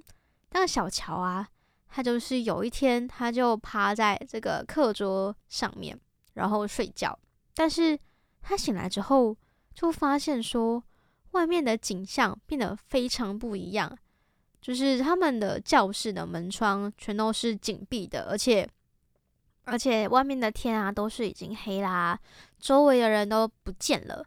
[0.50, 1.48] 那个小乔啊，
[1.88, 5.98] 他就是有一天他就趴在这个课桌上面，
[6.34, 7.18] 然后睡觉。
[7.54, 7.98] 但是
[8.42, 9.38] 他醒来之后，
[9.74, 10.84] 就发现说
[11.32, 13.98] 外面的景象变得非常不一样。
[14.66, 18.68] 就是他们的教室的门窗全都是紧闭的，而且
[19.66, 22.20] 而且外面的天啊都是已经黑啦，
[22.58, 24.26] 周围的人都不见了。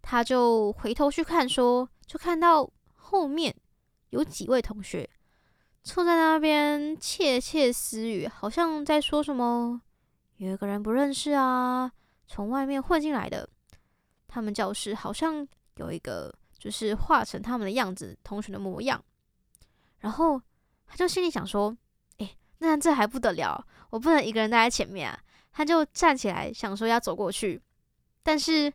[0.00, 3.52] 他就回头去看，说就看到后面
[4.10, 5.10] 有几位同学
[5.82, 9.82] 坐在那边窃窃私语，好像在说什么。
[10.36, 11.90] 有一个人不认识啊，
[12.28, 13.48] 从外面混进来的。
[14.28, 15.44] 他们教室好像
[15.78, 19.04] 有一个就是画成他们的样子同学的模样。
[20.00, 20.40] 然后
[20.86, 21.76] 他就心里想说
[22.18, 25.18] ：“诶，那这还不得了，我不能一个人待在前面啊！”
[25.52, 27.60] 他就站起来想说要走过去，
[28.22, 28.72] 但是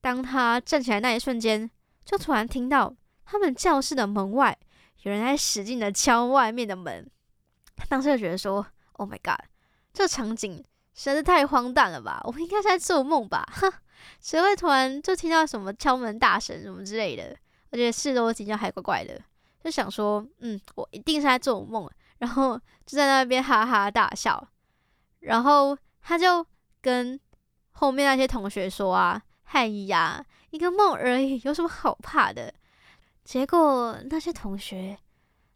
[0.00, 1.68] 当他站起来那一瞬间，
[2.04, 4.56] 就突然听到他们教室的门外
[5.02, 7.10] 有人在使劲的敲外面的门。
[7.76, 9.44] 他当时就觉得说：“Oh my god，
[9.92, 10.64] 这场景
[10.94, 12.20] 实在是太荒诞了吧！
[12.24, 13.42] 我应该是在做梦吧？
[13.52, 13.70] 哈，
[14.20, 17.36] 谁会突然就听到什么敲门大声什么之类的？
[17.70, 19.20] 我觉得事都比较还怪怪的。”
[19.62, 21.86] 就想说，嗯，我一定是在做梦，
[22.16, 24.48] 然后就在那边哈哈大笑，
[25.18, 26.44] 然后他就
[26.80, 27.20] 跟
[27.72, 32.54] 后面那些同学说啊，嗨呀，一个梦而已，有什么好怕的？
[33.22, 34.98] 结果那些同学，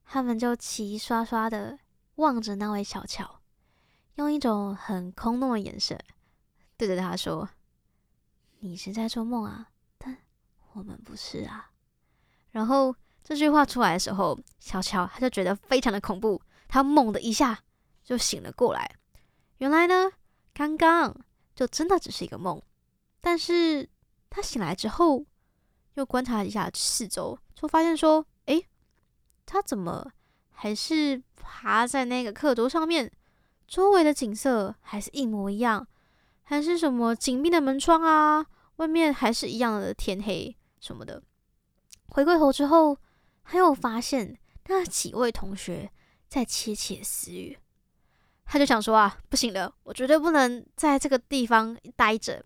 [0.04, 1.78] 他们就齐刷刷的
[2.16, 3.40] 望着那位小乔，
[4.16, 5.98] 用一种很空洞的眼神
[6.76, 7.48] 对着他说
[8.60, 10.18] ：“你是在做梦啊，但
[10.74, 11.70] 我们不是啊。”
[12.52, 12.94] 然后。
[13.24, 17.58] 这句话出来的时候，小乔他就觉得非常的恐怖，他猛的一下
[18.04, 18.98] 就醒了过来。
[19.56, 20.10] 原来呢，
[20.52, 21.16] 刚刚
[21.54, 22.60] 就真的只是一个梦，
[23.22, 23.88] 但是
[24.28, 25.24] 他醒来之后，
[25.94, 28.66] 又观察一下四周，就发现说，诶，
[29.46, 30.12] 他怎么
[30.50, 33.10] 还是趴在那个课桌上面？
[33.66, 35.88] 周围的景色还是一模一样，
[36.42, 38.44] 还是什么紧闭的门窗啊，
[38.76, 41.22] 外面还是一样的天黑什么的。
[42.08, 42.98] 回过头之后。
[43.44, 44.36] 还有发现
[44.66, 45.90] 那几位同学
[46.28, 47.56] 在窃窃私语，
[48.44, 52.44] 他就想说啊，不行了，我绝对不能在这个地方待着。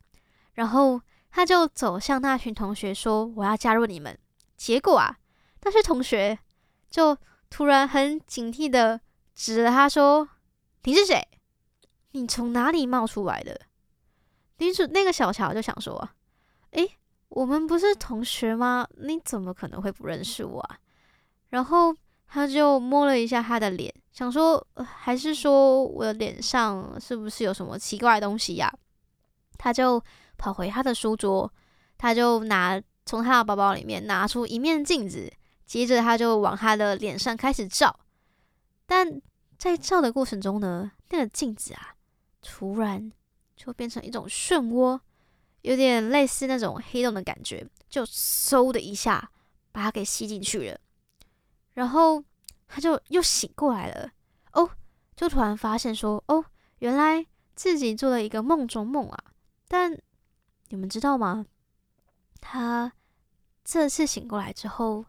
[0.52, 4.18] 然后他就走向那群同学说：“我要加入你们。”
[4.56, 5.18] 结果啊，
[5.62, 6.38] 那些同学
[6.90, 7.16] 就
[7.48, 9.00] 突然很警惕的
[9.34, 10.28] 指着他说
[10.82, 11.26] ：“你是谁？
[12.10, 13.60] 你从哪里冒出来的？”
[14.58, 16.10] 女主那个小乔就想说
[16.72, 18.88] ：“诶，我们不是同学吗？
[18.96, 20.80] 你怎么可能会不认识我啊？”
[21.50, 21.94] 然后
[22.26, 28.72] 他就摸了一下他的脸，想说，还是说我的脸上是不是有什么奇怪的东西呀？
[29.56, 30.02] 他就
[30.36, 31.50] 跑回他的书桌，
[31.96, 35.32] 他就拿从他的包包里面拿出一面镜子，
[35.64, 37.98] 接着他就往他的脸上开始照。
[38.86, 39.20] 但
[39.56, 41.94] 在照的过程中呢，那个镜子啊，
[42.42, 43.10] 突然
[43.56, 45.00] 就变成一种漩涡，
[45.62, 49.30] 有点类似那种黑洞的感觉，就嗖的一下
[49.72, 50.78] 把他给吸进去了。
[51.78, 52.24] 然后
[52.66, 54.10] 他就又醒过来了，
[54.50, 54.68] 哦，
[55.14, 56.44] 就突然发现说，哦，
[56.80, 57.24] 原来
[57.54, 59.24] 自己做了一个梦中梦啊！
[59.68, 59.96] 但
[60.70, 61.46] 你们知道吗？
[62.40, 62.92] 他
[63.64, 65.04] 这次醒过来之后，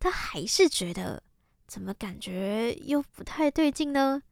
[0.00, 1.22] 他还是觉得
[1.66, 4.22] 怎么感觉又不太对劲呢？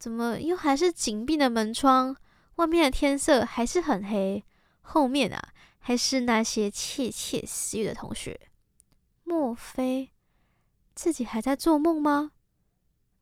[0.00, 2.16] 怎么又还是紧闭的门窗，
[2.56, 4.42] 外面的天色还是很黑，
[4.80, 8.50] 后面啊还是那些窃窃私语的同学？
[9.22, 10.10] 莫非？
[10.96, 12.32] 自己还在做梦吗？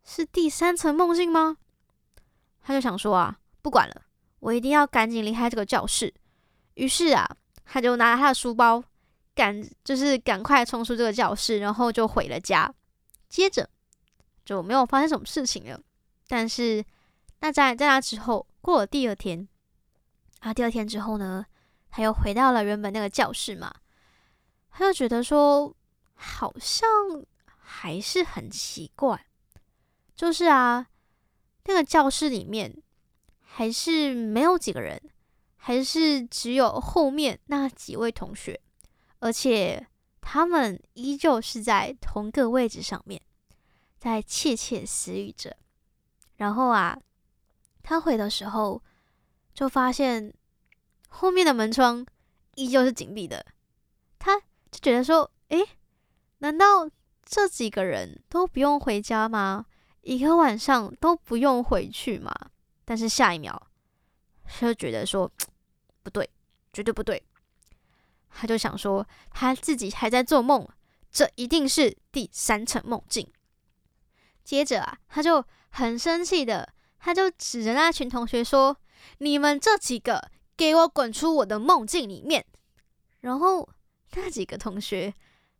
[0.04, 1.58] 是第三层梦境吗？
[2.62, 4.02] 他就想说啊，不管了，
[4.38, 6.14] 我一定要赶紧离开这个教室，
[6.74, 7.28] 于是啊，
[7.64, 8.82] 他就拿了他的书包，
[9.34, 12.72] 赶就是赶快冲出这个教室，然后就回了家。
[13.28, 13.68] 接着
[14.44, 15.80] 就没有发生什么事情了。
[16.28, 16.84] 但是
[17.40, 19.48] 那在在那之后，过了第二天
[20.40, 21.44] 啊，第二天之后呢，
[21.90, 23.74] 他又回到了原本那个教室嘛，
[24.70, 25.74] 他就觉得说，
[26.14, 26.88] 好像
[27.64, 29.26] 还是很奇怪，
[30.14, 30.86] 就是啊，
[31.64, 32.82] 那个教室里面
[33.40, 35.00] 还是没有几个人。
[35.66, 38.60] 还是只有后面那几位同学，
[39.20, 39.86] 而且
[40.20, 43.18] 他们依旧是在同个位置上面，
[43.98, 45.56] 在窃窃私语着。
[46.36, 47.00] 然后啊，
[47.82, 48.82] 他回的时候
[49.54, 50.34] 就发现
[51.08, 52.04] 后面的门窗
[52.56, 53.46] 依旧是紧闭的。
[54.18, 54.38] 他
[54.70, 55.66] 就觉得说：“诶，
[56.40, 56.86] 难道
[57.34, 59.66] 这几个人都不用回家吗？
[60.02, 62.32] 一个晚上都不用回去吗？”
[62.86, 63.60] 但是下一秒，
[64.44, 65.28] 他就觉得说。
[66.04, 66.30] 不对，
[66.72, 67.20] 绝对不对。
[68.28, 70.64] 他就想说，他自己还在做梦，
[71.10, 73.26] 这一定是第三层梦境。
[74.44, 78.76] 接着啊，他就很生气的，他就指着那群同学说
[79.18, 82.46] ：“你们这几个，给我滚出我的梦境里面！”
[83.22, 83.68] 然后
[84.12, 85.12] 那几个同学，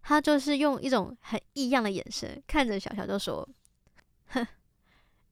[0.07, 3.49] 他就是用一种很异样的眼神看着小乔，就说
[4.29, 4.47] ：“哼，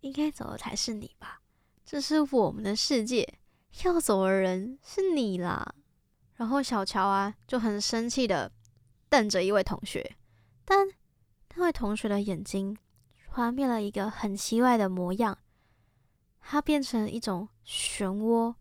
[0.01, 1.43] 应该走的才是你吧？
[1.85, 3.39] 这是我们的世界。”
[3.85, 5.75] 要走的人是你啦，
[6.35, 8.53] 然后小乔啊就很生气的
[9.09, 10.15] 瞪着一位同学，
[10.65, 10.87] 但
[11.55, 12.77] 那位同学的眼睛
[13.31, 15.39] 突然变了一个很奇怪的模样，
[16.39, 18.55] 它变成一种漩涡，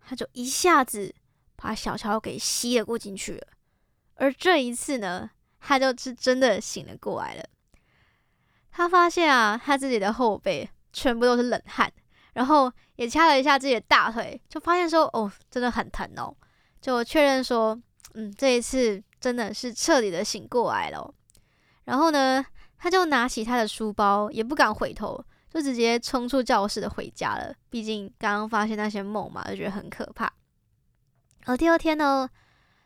[0.00, 1.14] 他就一下子
[1.54, 3.46] 把小乔给吸了过进去了。
[4.14, 7.44] 而这一次呢，他就是真的醒了过来了，
[8.70, 11.92] 他发现啊，他自己的后背全部都是冷汗。
[12.34, 16.34] 然后也掐了一下自己的大腿，就发现说：“哦，真的很疼哦。”
[16.80, 17.78] 就确认说
[18.14, 21.12] ：“嗯，这一次真的是彻底的醒过来了。”
[21.84, 22.42] 然后呢，
[22.78, 27.54] 他就拿起他的书包，也不敢回头，就直接冲出教室的回家了。
[27.68, 30.32] 毕竟刚刚发现那些梦嘛，就觉得很可怕。
[31.44, 32.26] 而第二天呢，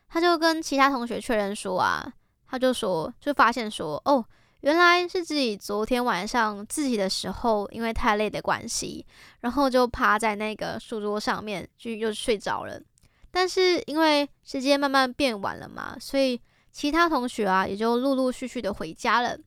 [0.07, 2.13] 他就跟其他同学确认说：“啊，
[2.47, 4.25] 他就说，就发现说，哦。”
[4.61, 9.05] 原来是自己昨天晚上自习的时候，因为太累的关系，
[9.41, 12.81] 然后就趴在那个书桌上面，就又睡着了。
[13.29, 16.41] 但是因为时间慢慢变晚了嘛，所以
[16.71, 19.37] 其他同学啊也就陆陆续续的回家了。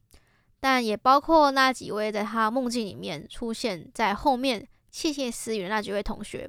[0.60, 6.48] 但也包括那几位在他梦境里面出现在后面窃窃私语的那几位同学，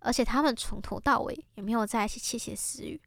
[0.00, 3.00] 而且他们从头到尾也没有在一起窃窃私语，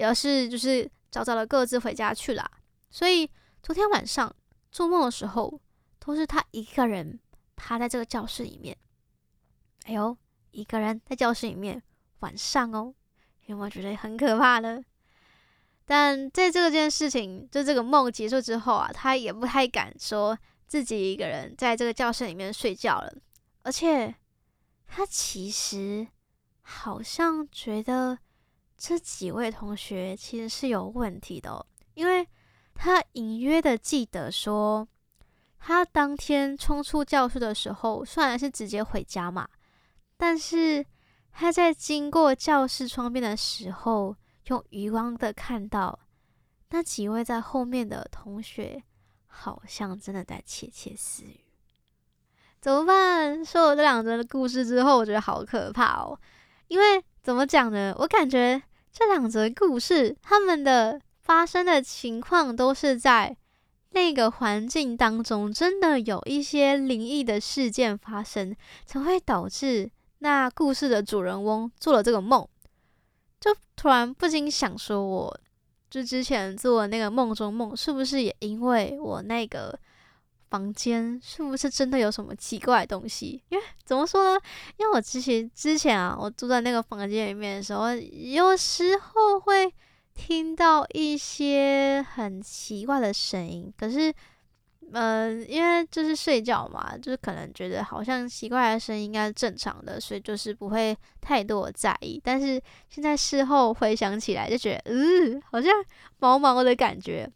[0.00, 2.50] 而是就是早早的各自回家去了。
[2.90, 3.30] 所以。
[3.64, 4.34] 昨天晚上
[4.72, 5.60] 做梦的时候，
[6.00, 7.20] 都是他一个人
[7.54, 8.76] 趴在这个教室里面。
[9.84, 10.16] 哎呦，
[10.50, 11.80] 一个人在教室里面，
[12.18, 12.92] 晚上哦，
[13.46, 14.82] 有没有觉得很可怕呢？
[15.84, 20.36] 但在这件事情，就这个梦结束之后啊，他也不太敢说
[20.66, 23.14] 自己一个人在这个教室里面睡觉了。
[23.62, 24.12] 而且，
[24.88, 26.08] 他其实
[26.62, 28.18] 好像觉得
[28.84, 31.64] 这几位同学其实是有问题的，
[31.94, 32.26] 因为。
[32.74, 34.88] 他隐约的记得说，
[35.58, 39.46] 他当天冲出教室的时候，虽然是直接回家嘛，
[40.16, 40.84] 但是
[41.30, 44.16] 他在经过教室窗边的时候，
[44.46, 45.96] 用余光的看到
[46.70, 48.82] 那几位在后面的同学，
[49.26, 51.44] 好像真的在窃窃私语。
[52.58, 53.44] 怎么办？
[53.44, 56.18] 说了这两则的故事之后，我觉得好可怕哦。
[56.68, 57.94] 因为怎么讲呢？
[57.98, 58.60] 我感觉
[58.92, 61.00] 这两则故事，他们的。
[61.24, 63.34] 发生的情况都是在
[63.90, 68.54] 那个环境当中，真的有一些灵异的事件发生，
[68.86, 69.88] 才会导致
[70.18, 72.46] 那故事的主人翁做了这个梦。
[73.40, 75.40] 就突然不禁想说，我
[75.88, 79.78] 就之前做那个梦中梦，是不是也因为我那个
[80.52, 83.42] 房间是不是真的有什么奇怪的东西？
[83.48, 84.40] 因为怎么说呢？
[84.76, 89.72] 因为我之前之前啊，我住在那个房间里面的时候，有时候会。
[90.14, 94.12] 听到一些很奇怪的声音，可是，
[94.92, 102.20] 嗯、因为就是睡觉嘛，就是可能觉得好像奇怪的声音应该是正常的，所以就是不会太多的在意。
[102.22, 105.72] 但是现在事后回想起来，就觉得，嗯、好像
[106.18, 107.26] 毛毛的感觉。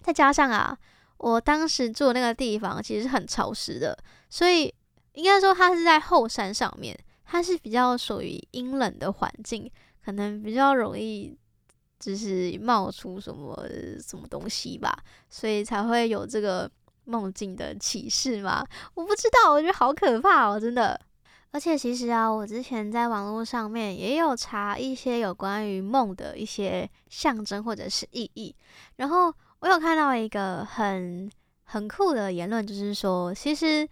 [0.00, 0.78] 再加上啊，
[1.18, 3.96] 我当时住的那个地方其实是很潮湿的，
[4.28, 4.72] 所以
[5.12, 9.70] 应该说它是在后山上面，它是比较属于阴冷的环境，
[10.04, 11.36] 可能比较容易。
[12.00, 13.66] 就是冒出什么
[13.98, 14.94] 什么东西吧，
[15.30, 16.70] 所以才会有这个
[17.04, 18.62] 梦境的启示嘛。
[18.92, 21.00] 我不知道，我觉得好可怕哦，真的。
[21.52, 28.54] 而且其实啊，我之前在网络上面也有查一些有关于梦的一些象征或者是意义，
[28.96, 29.32] 然后
[29.64, 31.30] 我有看到一个很
[31.64, 33.88] 很酷的言论，就是说，其实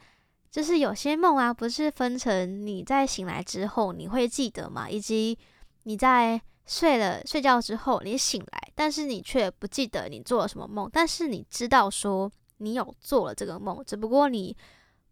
[0.50, 5.38] 就是有些梦啊，不是分成你在醒来之后你会记得嘛，以及
[5.84, 14.54] 你在睡了睡觉之后你醒来，但是你却不记得你做了什么梦，但是你知道说你有做了这个梦，只不过你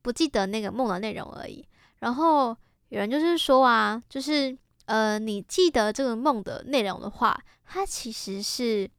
[0.02, 1.66] 不记得那个梦的内容而已。
[2.00, 2.54] 然后
[2.90, 4.54] 有人就是说啊，就是
[4.84, 8.90] 呃，你记得这个梦的内容的话，它其实是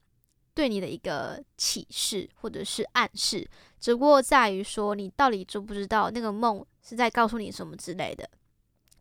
[0.54, 3.48] 对你的一个启示或者是暗示，
[3.80, 8.30] 只不过在于说你到底知不知道那个梦是在告诉你什么之类的。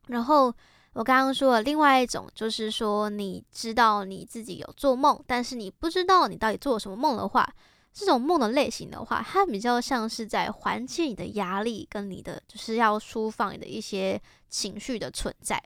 [0.09, 0.53] 然后
[0.93, 7.49] 我刚刚说的另外一种，就是说你知道你自己有做梦，但是你不知道你到底做了什么梦的话。
[7.93, 15.61] 这种梦的类型的话，它比较像是在缓解你的压力，跟你的就是要抒放你的一些情绪的存在。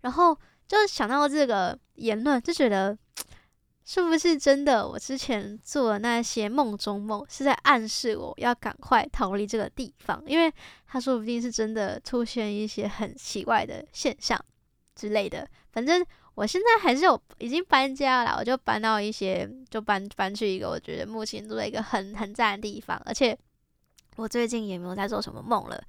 [0.00, 0.34] 然后
[0.66, 2.96] 就想到这个言论，就觉得
[3.86, 4.86] 是不是真的？
[4.86, 10.52] 我之前做的那些梦中梦是在暗示我要赶快逃离这个地方，因为
[10.88, 14.38] 它说不定是真的出现一些很奇怪的现象
[14.94, 15.48] 之类的。
[15.72, 16.04] 反正。
[16.36, 23.34] 我现在还是有已经搬家了，我就搬到一些，就搬搬去一个我觉得目前住在一个很很赞的地方，而且
[24.16, 25.82] 我最近也没有在做什么梦了，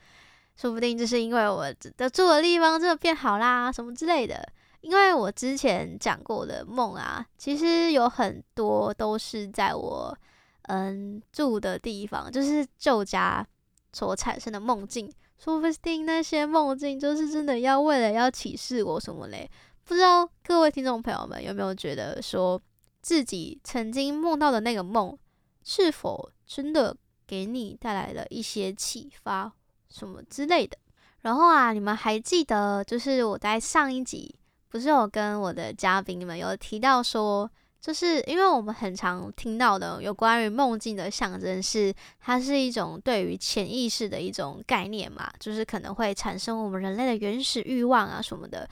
[0.55, 1.65] 说不定就是因为我
[1.97, 4.41] 的住的地方真的变好啦，什么之类的。
[4.81, 10.17] 因为我之前讲过的梦啊，其实有很多都是在我
[10.63, 13.45] 嗯住的地方，就是旧家
[13.91, 19.49] 所产生的梦境，说不定那些梦境就是真的要为了要启示我什么嘞。
[19.83, 22.61] 不知道各位听众朋友们有没有觉得说
[23.01, 25.17] 自己曾经梦到的那个梦，
[25.63, 29.51] 是否真的给你带来了一些启发
[29.89, 30.77] 什么之类的？
[31.21, 34.35] 然后啊，你们还记得就是我在上一集
[34.69, 37.49] 不是有跟我的嘉宾们有提到说，
[37.79, 48.67] 就是因为我们很常听到的有关于梦境的象征是，它是一种对于潜意识的一种概念嘛，就是可能会产生我们人类的原始欲望啊什么的。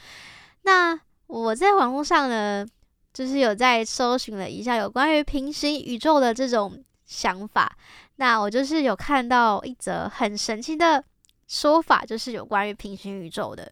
[0.63, 2.65] 那我在网络上呢，
[3.13, 7.77] 就是有在搜寻了一下有关于平行宇宙的这种想法。
[8.17, 11.03] 那我就是有看到一则很神奇的
[11.47, 13.71] 说法，就是有关于平行宇宙的。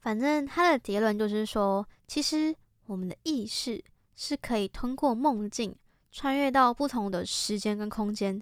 [0.00, 2.54] 反正他的结论就是说，其实
[2.86, 3.82] 我们的意识
[4.16, 5.74] 是可以通过梦境
[6.10, 8.40] 穿越到不同的时间跟空间。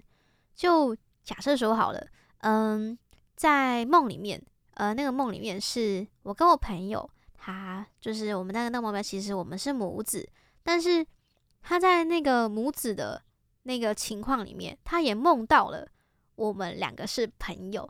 [0.55, 2.07] 就假设说好了，
[2.39, 2.97] 嗯，
[3.35, 4.41] 在梦里面，
[4.75, 7.09] 呃，那个梦里面是我跟我朋友。
[7.39, 10.27] 他就是我们那个那个目标，其实我们是母子，
[10.63, 11.05] 但是
[11.61, 13.23] 他在那个母子的
[13.63, 15.87] 那个情况里面，他也梦到了
[16.35, 17.89] 我们两个是朋友，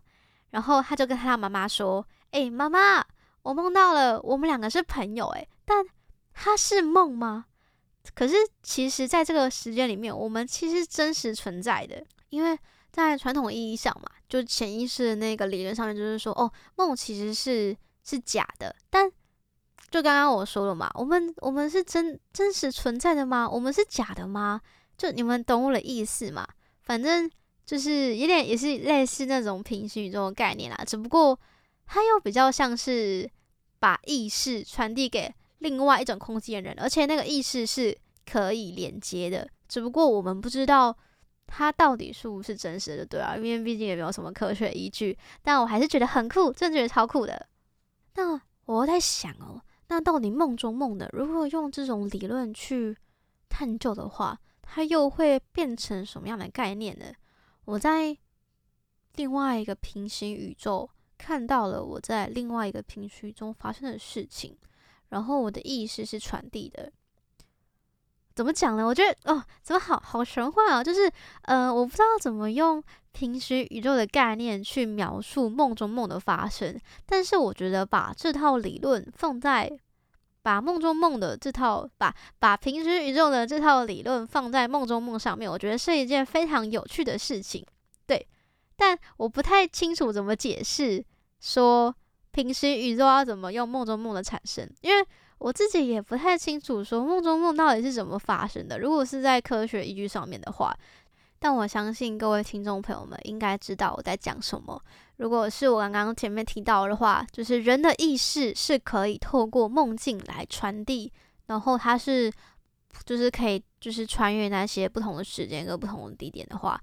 [0.51, 3.03] 然后他就跟他妈妈说：“哎、妈妈，
[3.47, 5.85] 我梦到了我们两个是朋友。”哎，但
[6.33, 7.45] 他是梦吗？
[8.13, 12.57] 可是其实在这个时间里面，我们其实真实存在的，因为
[12.91, 19.09] 在传统意义上嘛，就潜意识的那个理论上面，就是说，哦，梦其实是是假的，但
[19.89, 23.47] 就刚刚我说了嘛，我们我们是真真实存在的吗？
[23.49, 24.59] 我们是假的吗？
[24.97, 26.47] 就你们懂我的意思吗？
[26.83, 27.29] 反正
[27.65, 31.37] 就是有点也是类似那种平行宇宙的概念啦，只不过
[31.85, 33.29] 它又比较像是
[33.79, 40.95] 把意识传递给另外一种空间人，而且那个意识是可以连接的，只不过我们不知道
[41.45, 47.47] 它到底是不是真实的，对啊，因为毕竟也没有什么科学依据，但我还是觉得很酷，真的觉得超酷的。
[48.15, 49.61] 那我在想哦。
[49.89, 52.97] 那到底梦中梦的，如果用这种理论去
[53.47, 57.05] 探究的话，它又会变成什么样的概念呢？
[57.63, 58.17] 我在
[59.15, 64.55] 另外一个平行宇宙看到了我在另外一个平行宇宙中发生的事情，
[65.09, 66.91] 然后我的意识是传递的。
[68.35, 68.85] 怎么讲呢？
[68.85, 70.83] 我觉得哦，怎么好好玄幻啊！
[70.83, 71.11] 就是
[71.41, 79.75] 呃，我不知道怎么用平时宇宙的概念去描述梦中梦的发生，但是我觉得把这套理论放在
[80.43, 87.65] 把梦中梦的这套把把平时宇宙的这套理论放在梦中梦上面，我觉得是一件非常有趣的事情。
[88.77, 91.03] 但我不太清楚怎么解释
[91.41, 91.93] 说
[92.31, 95.05] 平行宇宙要怎么用梦中梦的产生，因为。
[95.39, 98.79] 我自己也不太清楚，说梦中梦到底是怎么发生的。
[98.79, 100.75] 如果是在科学依据上面的话，
[101.37, 104.81] 但我相信各位听众朋友们应该知道我在讲什么。
[105.17, 111.13] 如果是我刚刚前面提到的话，就是人的意识是可以透过梦境来传递，
[111.45, 112.33] 然后它是
[113.05, 116.81] 就是可以就是穿越那些不同的时间跟不同的地点的话，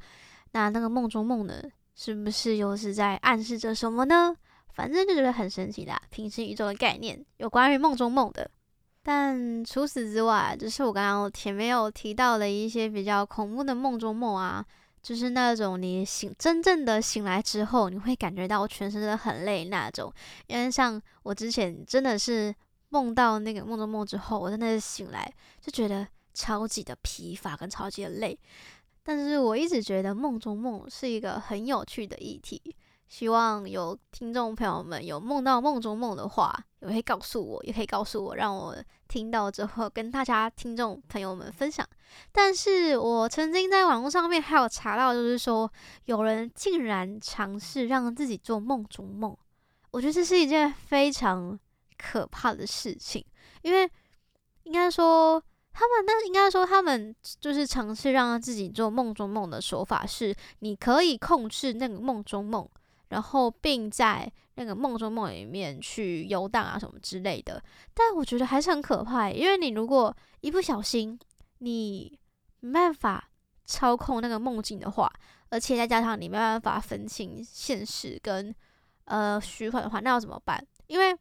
[0.52, 1.60] 那那个梦中梦呢，
[1.94, 4.34] 是不是又是在暗示着什么呢？
[4.72, 8.50] 反正就觉得很神奇啦，平行宇宙的概念，有关于梦中梦的。
[9.02, 14.64] 但除此之外，就是我刚刚前面有提到的一些比较恐怖的梦中梦啊，
[15.02, 20.12] 就是那种你醒真正的醒来之后，你会感觉到全身的很累那种。
[20.48, 22.52] 因为像我之前真的是
[22.88, 28.36] 梦到那个梦中梦之后，我真的是醒来就觉得超级的疲乏跟超级的累。
[29.04, 32.60] 但是我一直觉得梦中梦是一个很有趣的议题。
[33.06, 38.74] 希望有听众朋友们有梦到梦中梦的话，也可以告诉我，也可以告诉我，让我
[39.06, 41.86] 听到之后跟大家听众朋友们分享。
[42.32, 45.70] 但是我曾经在网络上面还有查到，就是说
[46.06, 49.36] 有人竟然尝试让自己做梦中梦，
[49.92, 51.56] 我觉得这是一件非常
[51.96, 53.24] 可怕的事情，
[53.62, 53.88] 因为
[54.64, 55.40] 应该说
[55.74, 62.66] 他们，那应该说他们就是尝试让自己做梦中梦的手法是，你可以控制那个梦中梦。
[63.08, 67.62] 然后，并在那个梦中梦里面去游荡啊什么之类的，
[67.92, 71.16] 但我觉得还是很可怕，因为你如果一不小心，
[71.58, 72.18] 你
[72.60, 73.28] 没办法
[73.66, 75.12] 操控那个梦境的话，
[75.50, 78.52] 而且再加上你没办法分清现实跟
[79.04, 80.66] 呃虚幻的话，那要怎么办？
[80.88, 81.16] 因为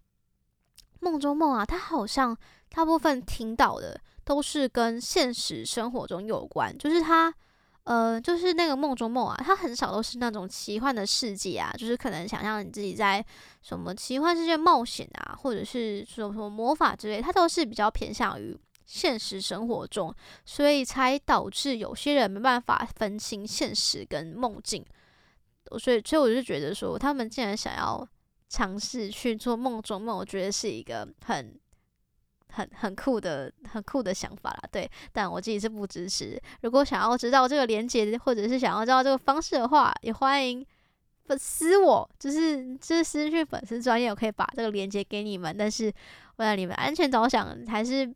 [1.02, 2.36] 梦中梦啊，它好像
[2.70, 7.34] 大部分听到的都是跟现实生活中有关，就是他。
[7.86, 13.22] 呃，就是那个梦中梦啊，它很少都是那种奇幻的世界啊，就是可能想象你自己在
[13.62, 20.16] 什么奇幻世界冒险啊，或者是什么什么魔法之类，它都是比较偏向于现实生活中，
[20.46, 24.82] 所以才导致有些人没办法分清现实跟梦境。
[25.78, 28.08] 所以，所以我就觉得说，他们竟然想要
[28.48, 31.60] 尝试去做梦中梦，我觉得是一个很。
[32.54, 36.40] 很很酷的很酷的想法啦，对，但我自己是不支持。
[36.62, 40.66] 如果想要知道这个连接，或者是想要知道这个方式的话，也欢迎
[41.26, 45.56] 粉丝我，就是就是私讯粉丝专业，我可以把这个连接给你们。
[45.58, 45.92] 但是
[46.36, 48.14] 为了你们安全着想，还是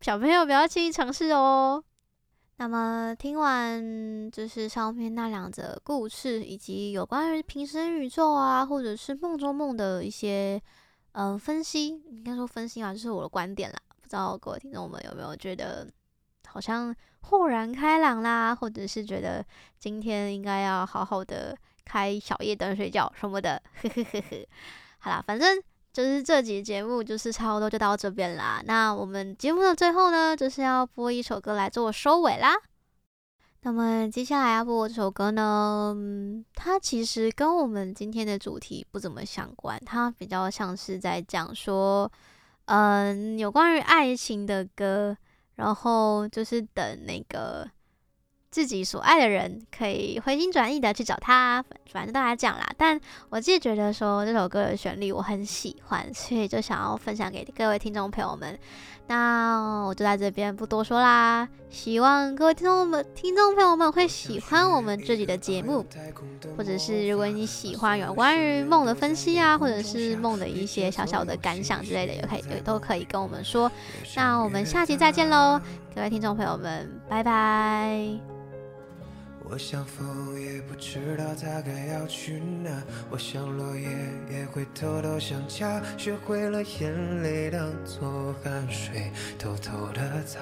[0.00, 1.82] 小朋友不要轻易尝试哦。
[2.56, 10.58] 那么听完就是上面那两则故事，以及有关于平行宇宙啊，或者是梦中梦的一些。
[11.14, 13.78] 嗯、分析应该说分析啊，就是我的观点啦。
[14.00, 15.86] 不知道各位听众们有没有觉得
[16.46, 19.44] 好像豁然开朗啦，或者是觉得
[19.78, 23.62] 今天应该要好好的开小夜灯睡觉什么的？
[23.82, 24.46] 呵呵呵呵。
[24.98, 25.62] 好啦，反正
[25.92, 28.60] 就是这集节目就是差不多就到这边啦。
[28.64, 32.54] 那我们节目的最后呢，就是要播一首歌来做收尾啦。
[33.66, 35.96] 那么接下来要播这首歌呢，
[36.54, 42.12] 它其实跟我们今天的主题不怎么相关，它比较像是在讲说，
[42.66, 45.16] 嗯，有关于爱情的歌，
[45.54, 47.66] 然后就是等那个。
[48.54, 52.64] 自己所爱的人可以回心转意的去找他，反正大家讲啦。
[52.78, 58.56] 但我自己觉得说这首歌的旋律我很喜欢，所以就想要分享给各位听众朋友们。
[59.08, 65.84] 那我就在这边不多说啦，希望各位听众们、听众朋友们会喜欢我们这集的节目，
[66.56, 73.68] 或者是如果你喜欢有关于梦的分析啊，或者是梦的一些小小的感想之类的，也可以也都可以跟我们说。
[74.14, 75.60] 那我们下期再见喽，
[75.92, 78.33] 各位听众朋友们，拜拜。
[79.46, 82.70] 我想风也不知道它该要去哪，
[83.10, 83.86] 我想落叶
[84.30, 90.40] 也会偷偷想家，学会了眼泪当做汗水，偷偷的擦。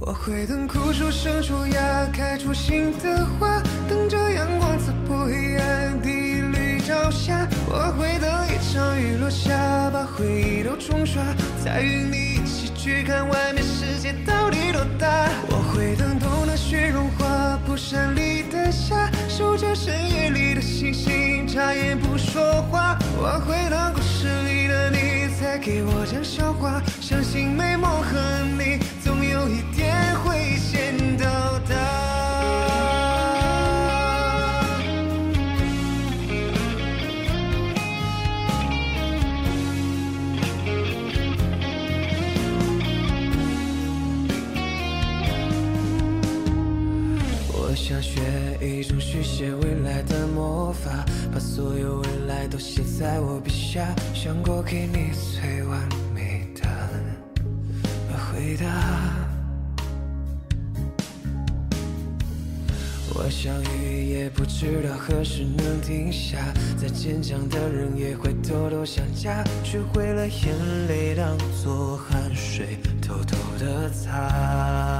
[0.00, 7.46] 我会等枯树生出芽，开出新的花，等着阳光刺破黑暗第一缕朝霞。
[7.68, 11.22] 我会等一场雨落下，把回忆都冲刷，
[11.64, 15.28] 再与你一起去看外面世界到底多大。
[15.50, 22.98] 我会等冬的雪融化，蒲扇里的夏，守着深夜里的星星，眨眼不说话。
[23.18, 28.18] 我会等故事里的你再给我讲笑话，相信美梦和
[28.58, 29.79] 你总有一天
[52.60, 55.80] 写在我笔下，想过给你最完
[56.14, 56.68] 美的
[58.18, 58.66] 回答。
[63.14, 66.36] 我想雨也不知道何时能停下，
[66.78, 70.54] 再坚强的人也会偷偷想家，学会了眼
[70.86, 74.99] 泪当做汗水，偷偷的擦。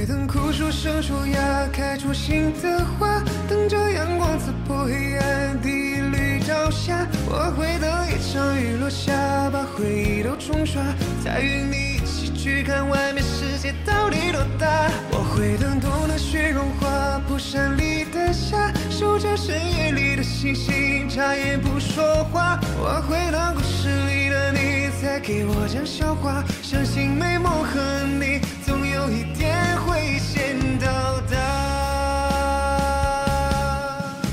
[0.00, 0.70] 会等枯树。
[0.70, 7.06] 生出芽，开出新的花，等着阳光刺破黑暗第一缕朝霞。
[7.26, 9.12] 我会等一场雨落下，
[9.50, 10.80] 把回忆都冲刷，
[11.22, 14.90] 再与你一起去看外面世界到底多大。
[15.10, 22.58] 我会等冬的雪融化，蒲扇里的夏，守着深夜里的星星，眨眼不说话。
[22.78, 30.86] 我会等故事里的你再给我讲笑话，相信美梦和你总有一天会先到
[31.22, 31.36] 达。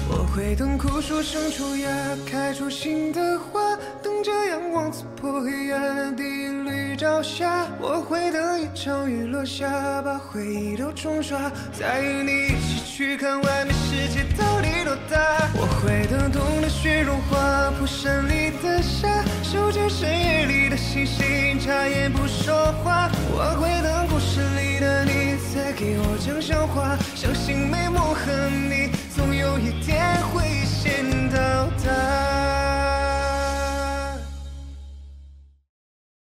[0.10, 1.90] 我会等枯树生出芽，
[2.30, 6.67] 开出新的花，等着阳光刺破黑暗的绿
[6.98, 7.68] 朝霞。
[7.80, 11.40] 我会等一场雨落下，把回忆都冲刷，
[11.72, 15.48] 再与你一起去看外面世界到底多大。
[15.54, 23.10] 我会等冬的雪融化，蒲扇里的夏，守着深夜里的星星，眨眼不说话。
[23.30, 31.38] 我会等故事里的你再给我讲笑话，相信美梦和你总有一天会先到
[31.86, 32.67] 达。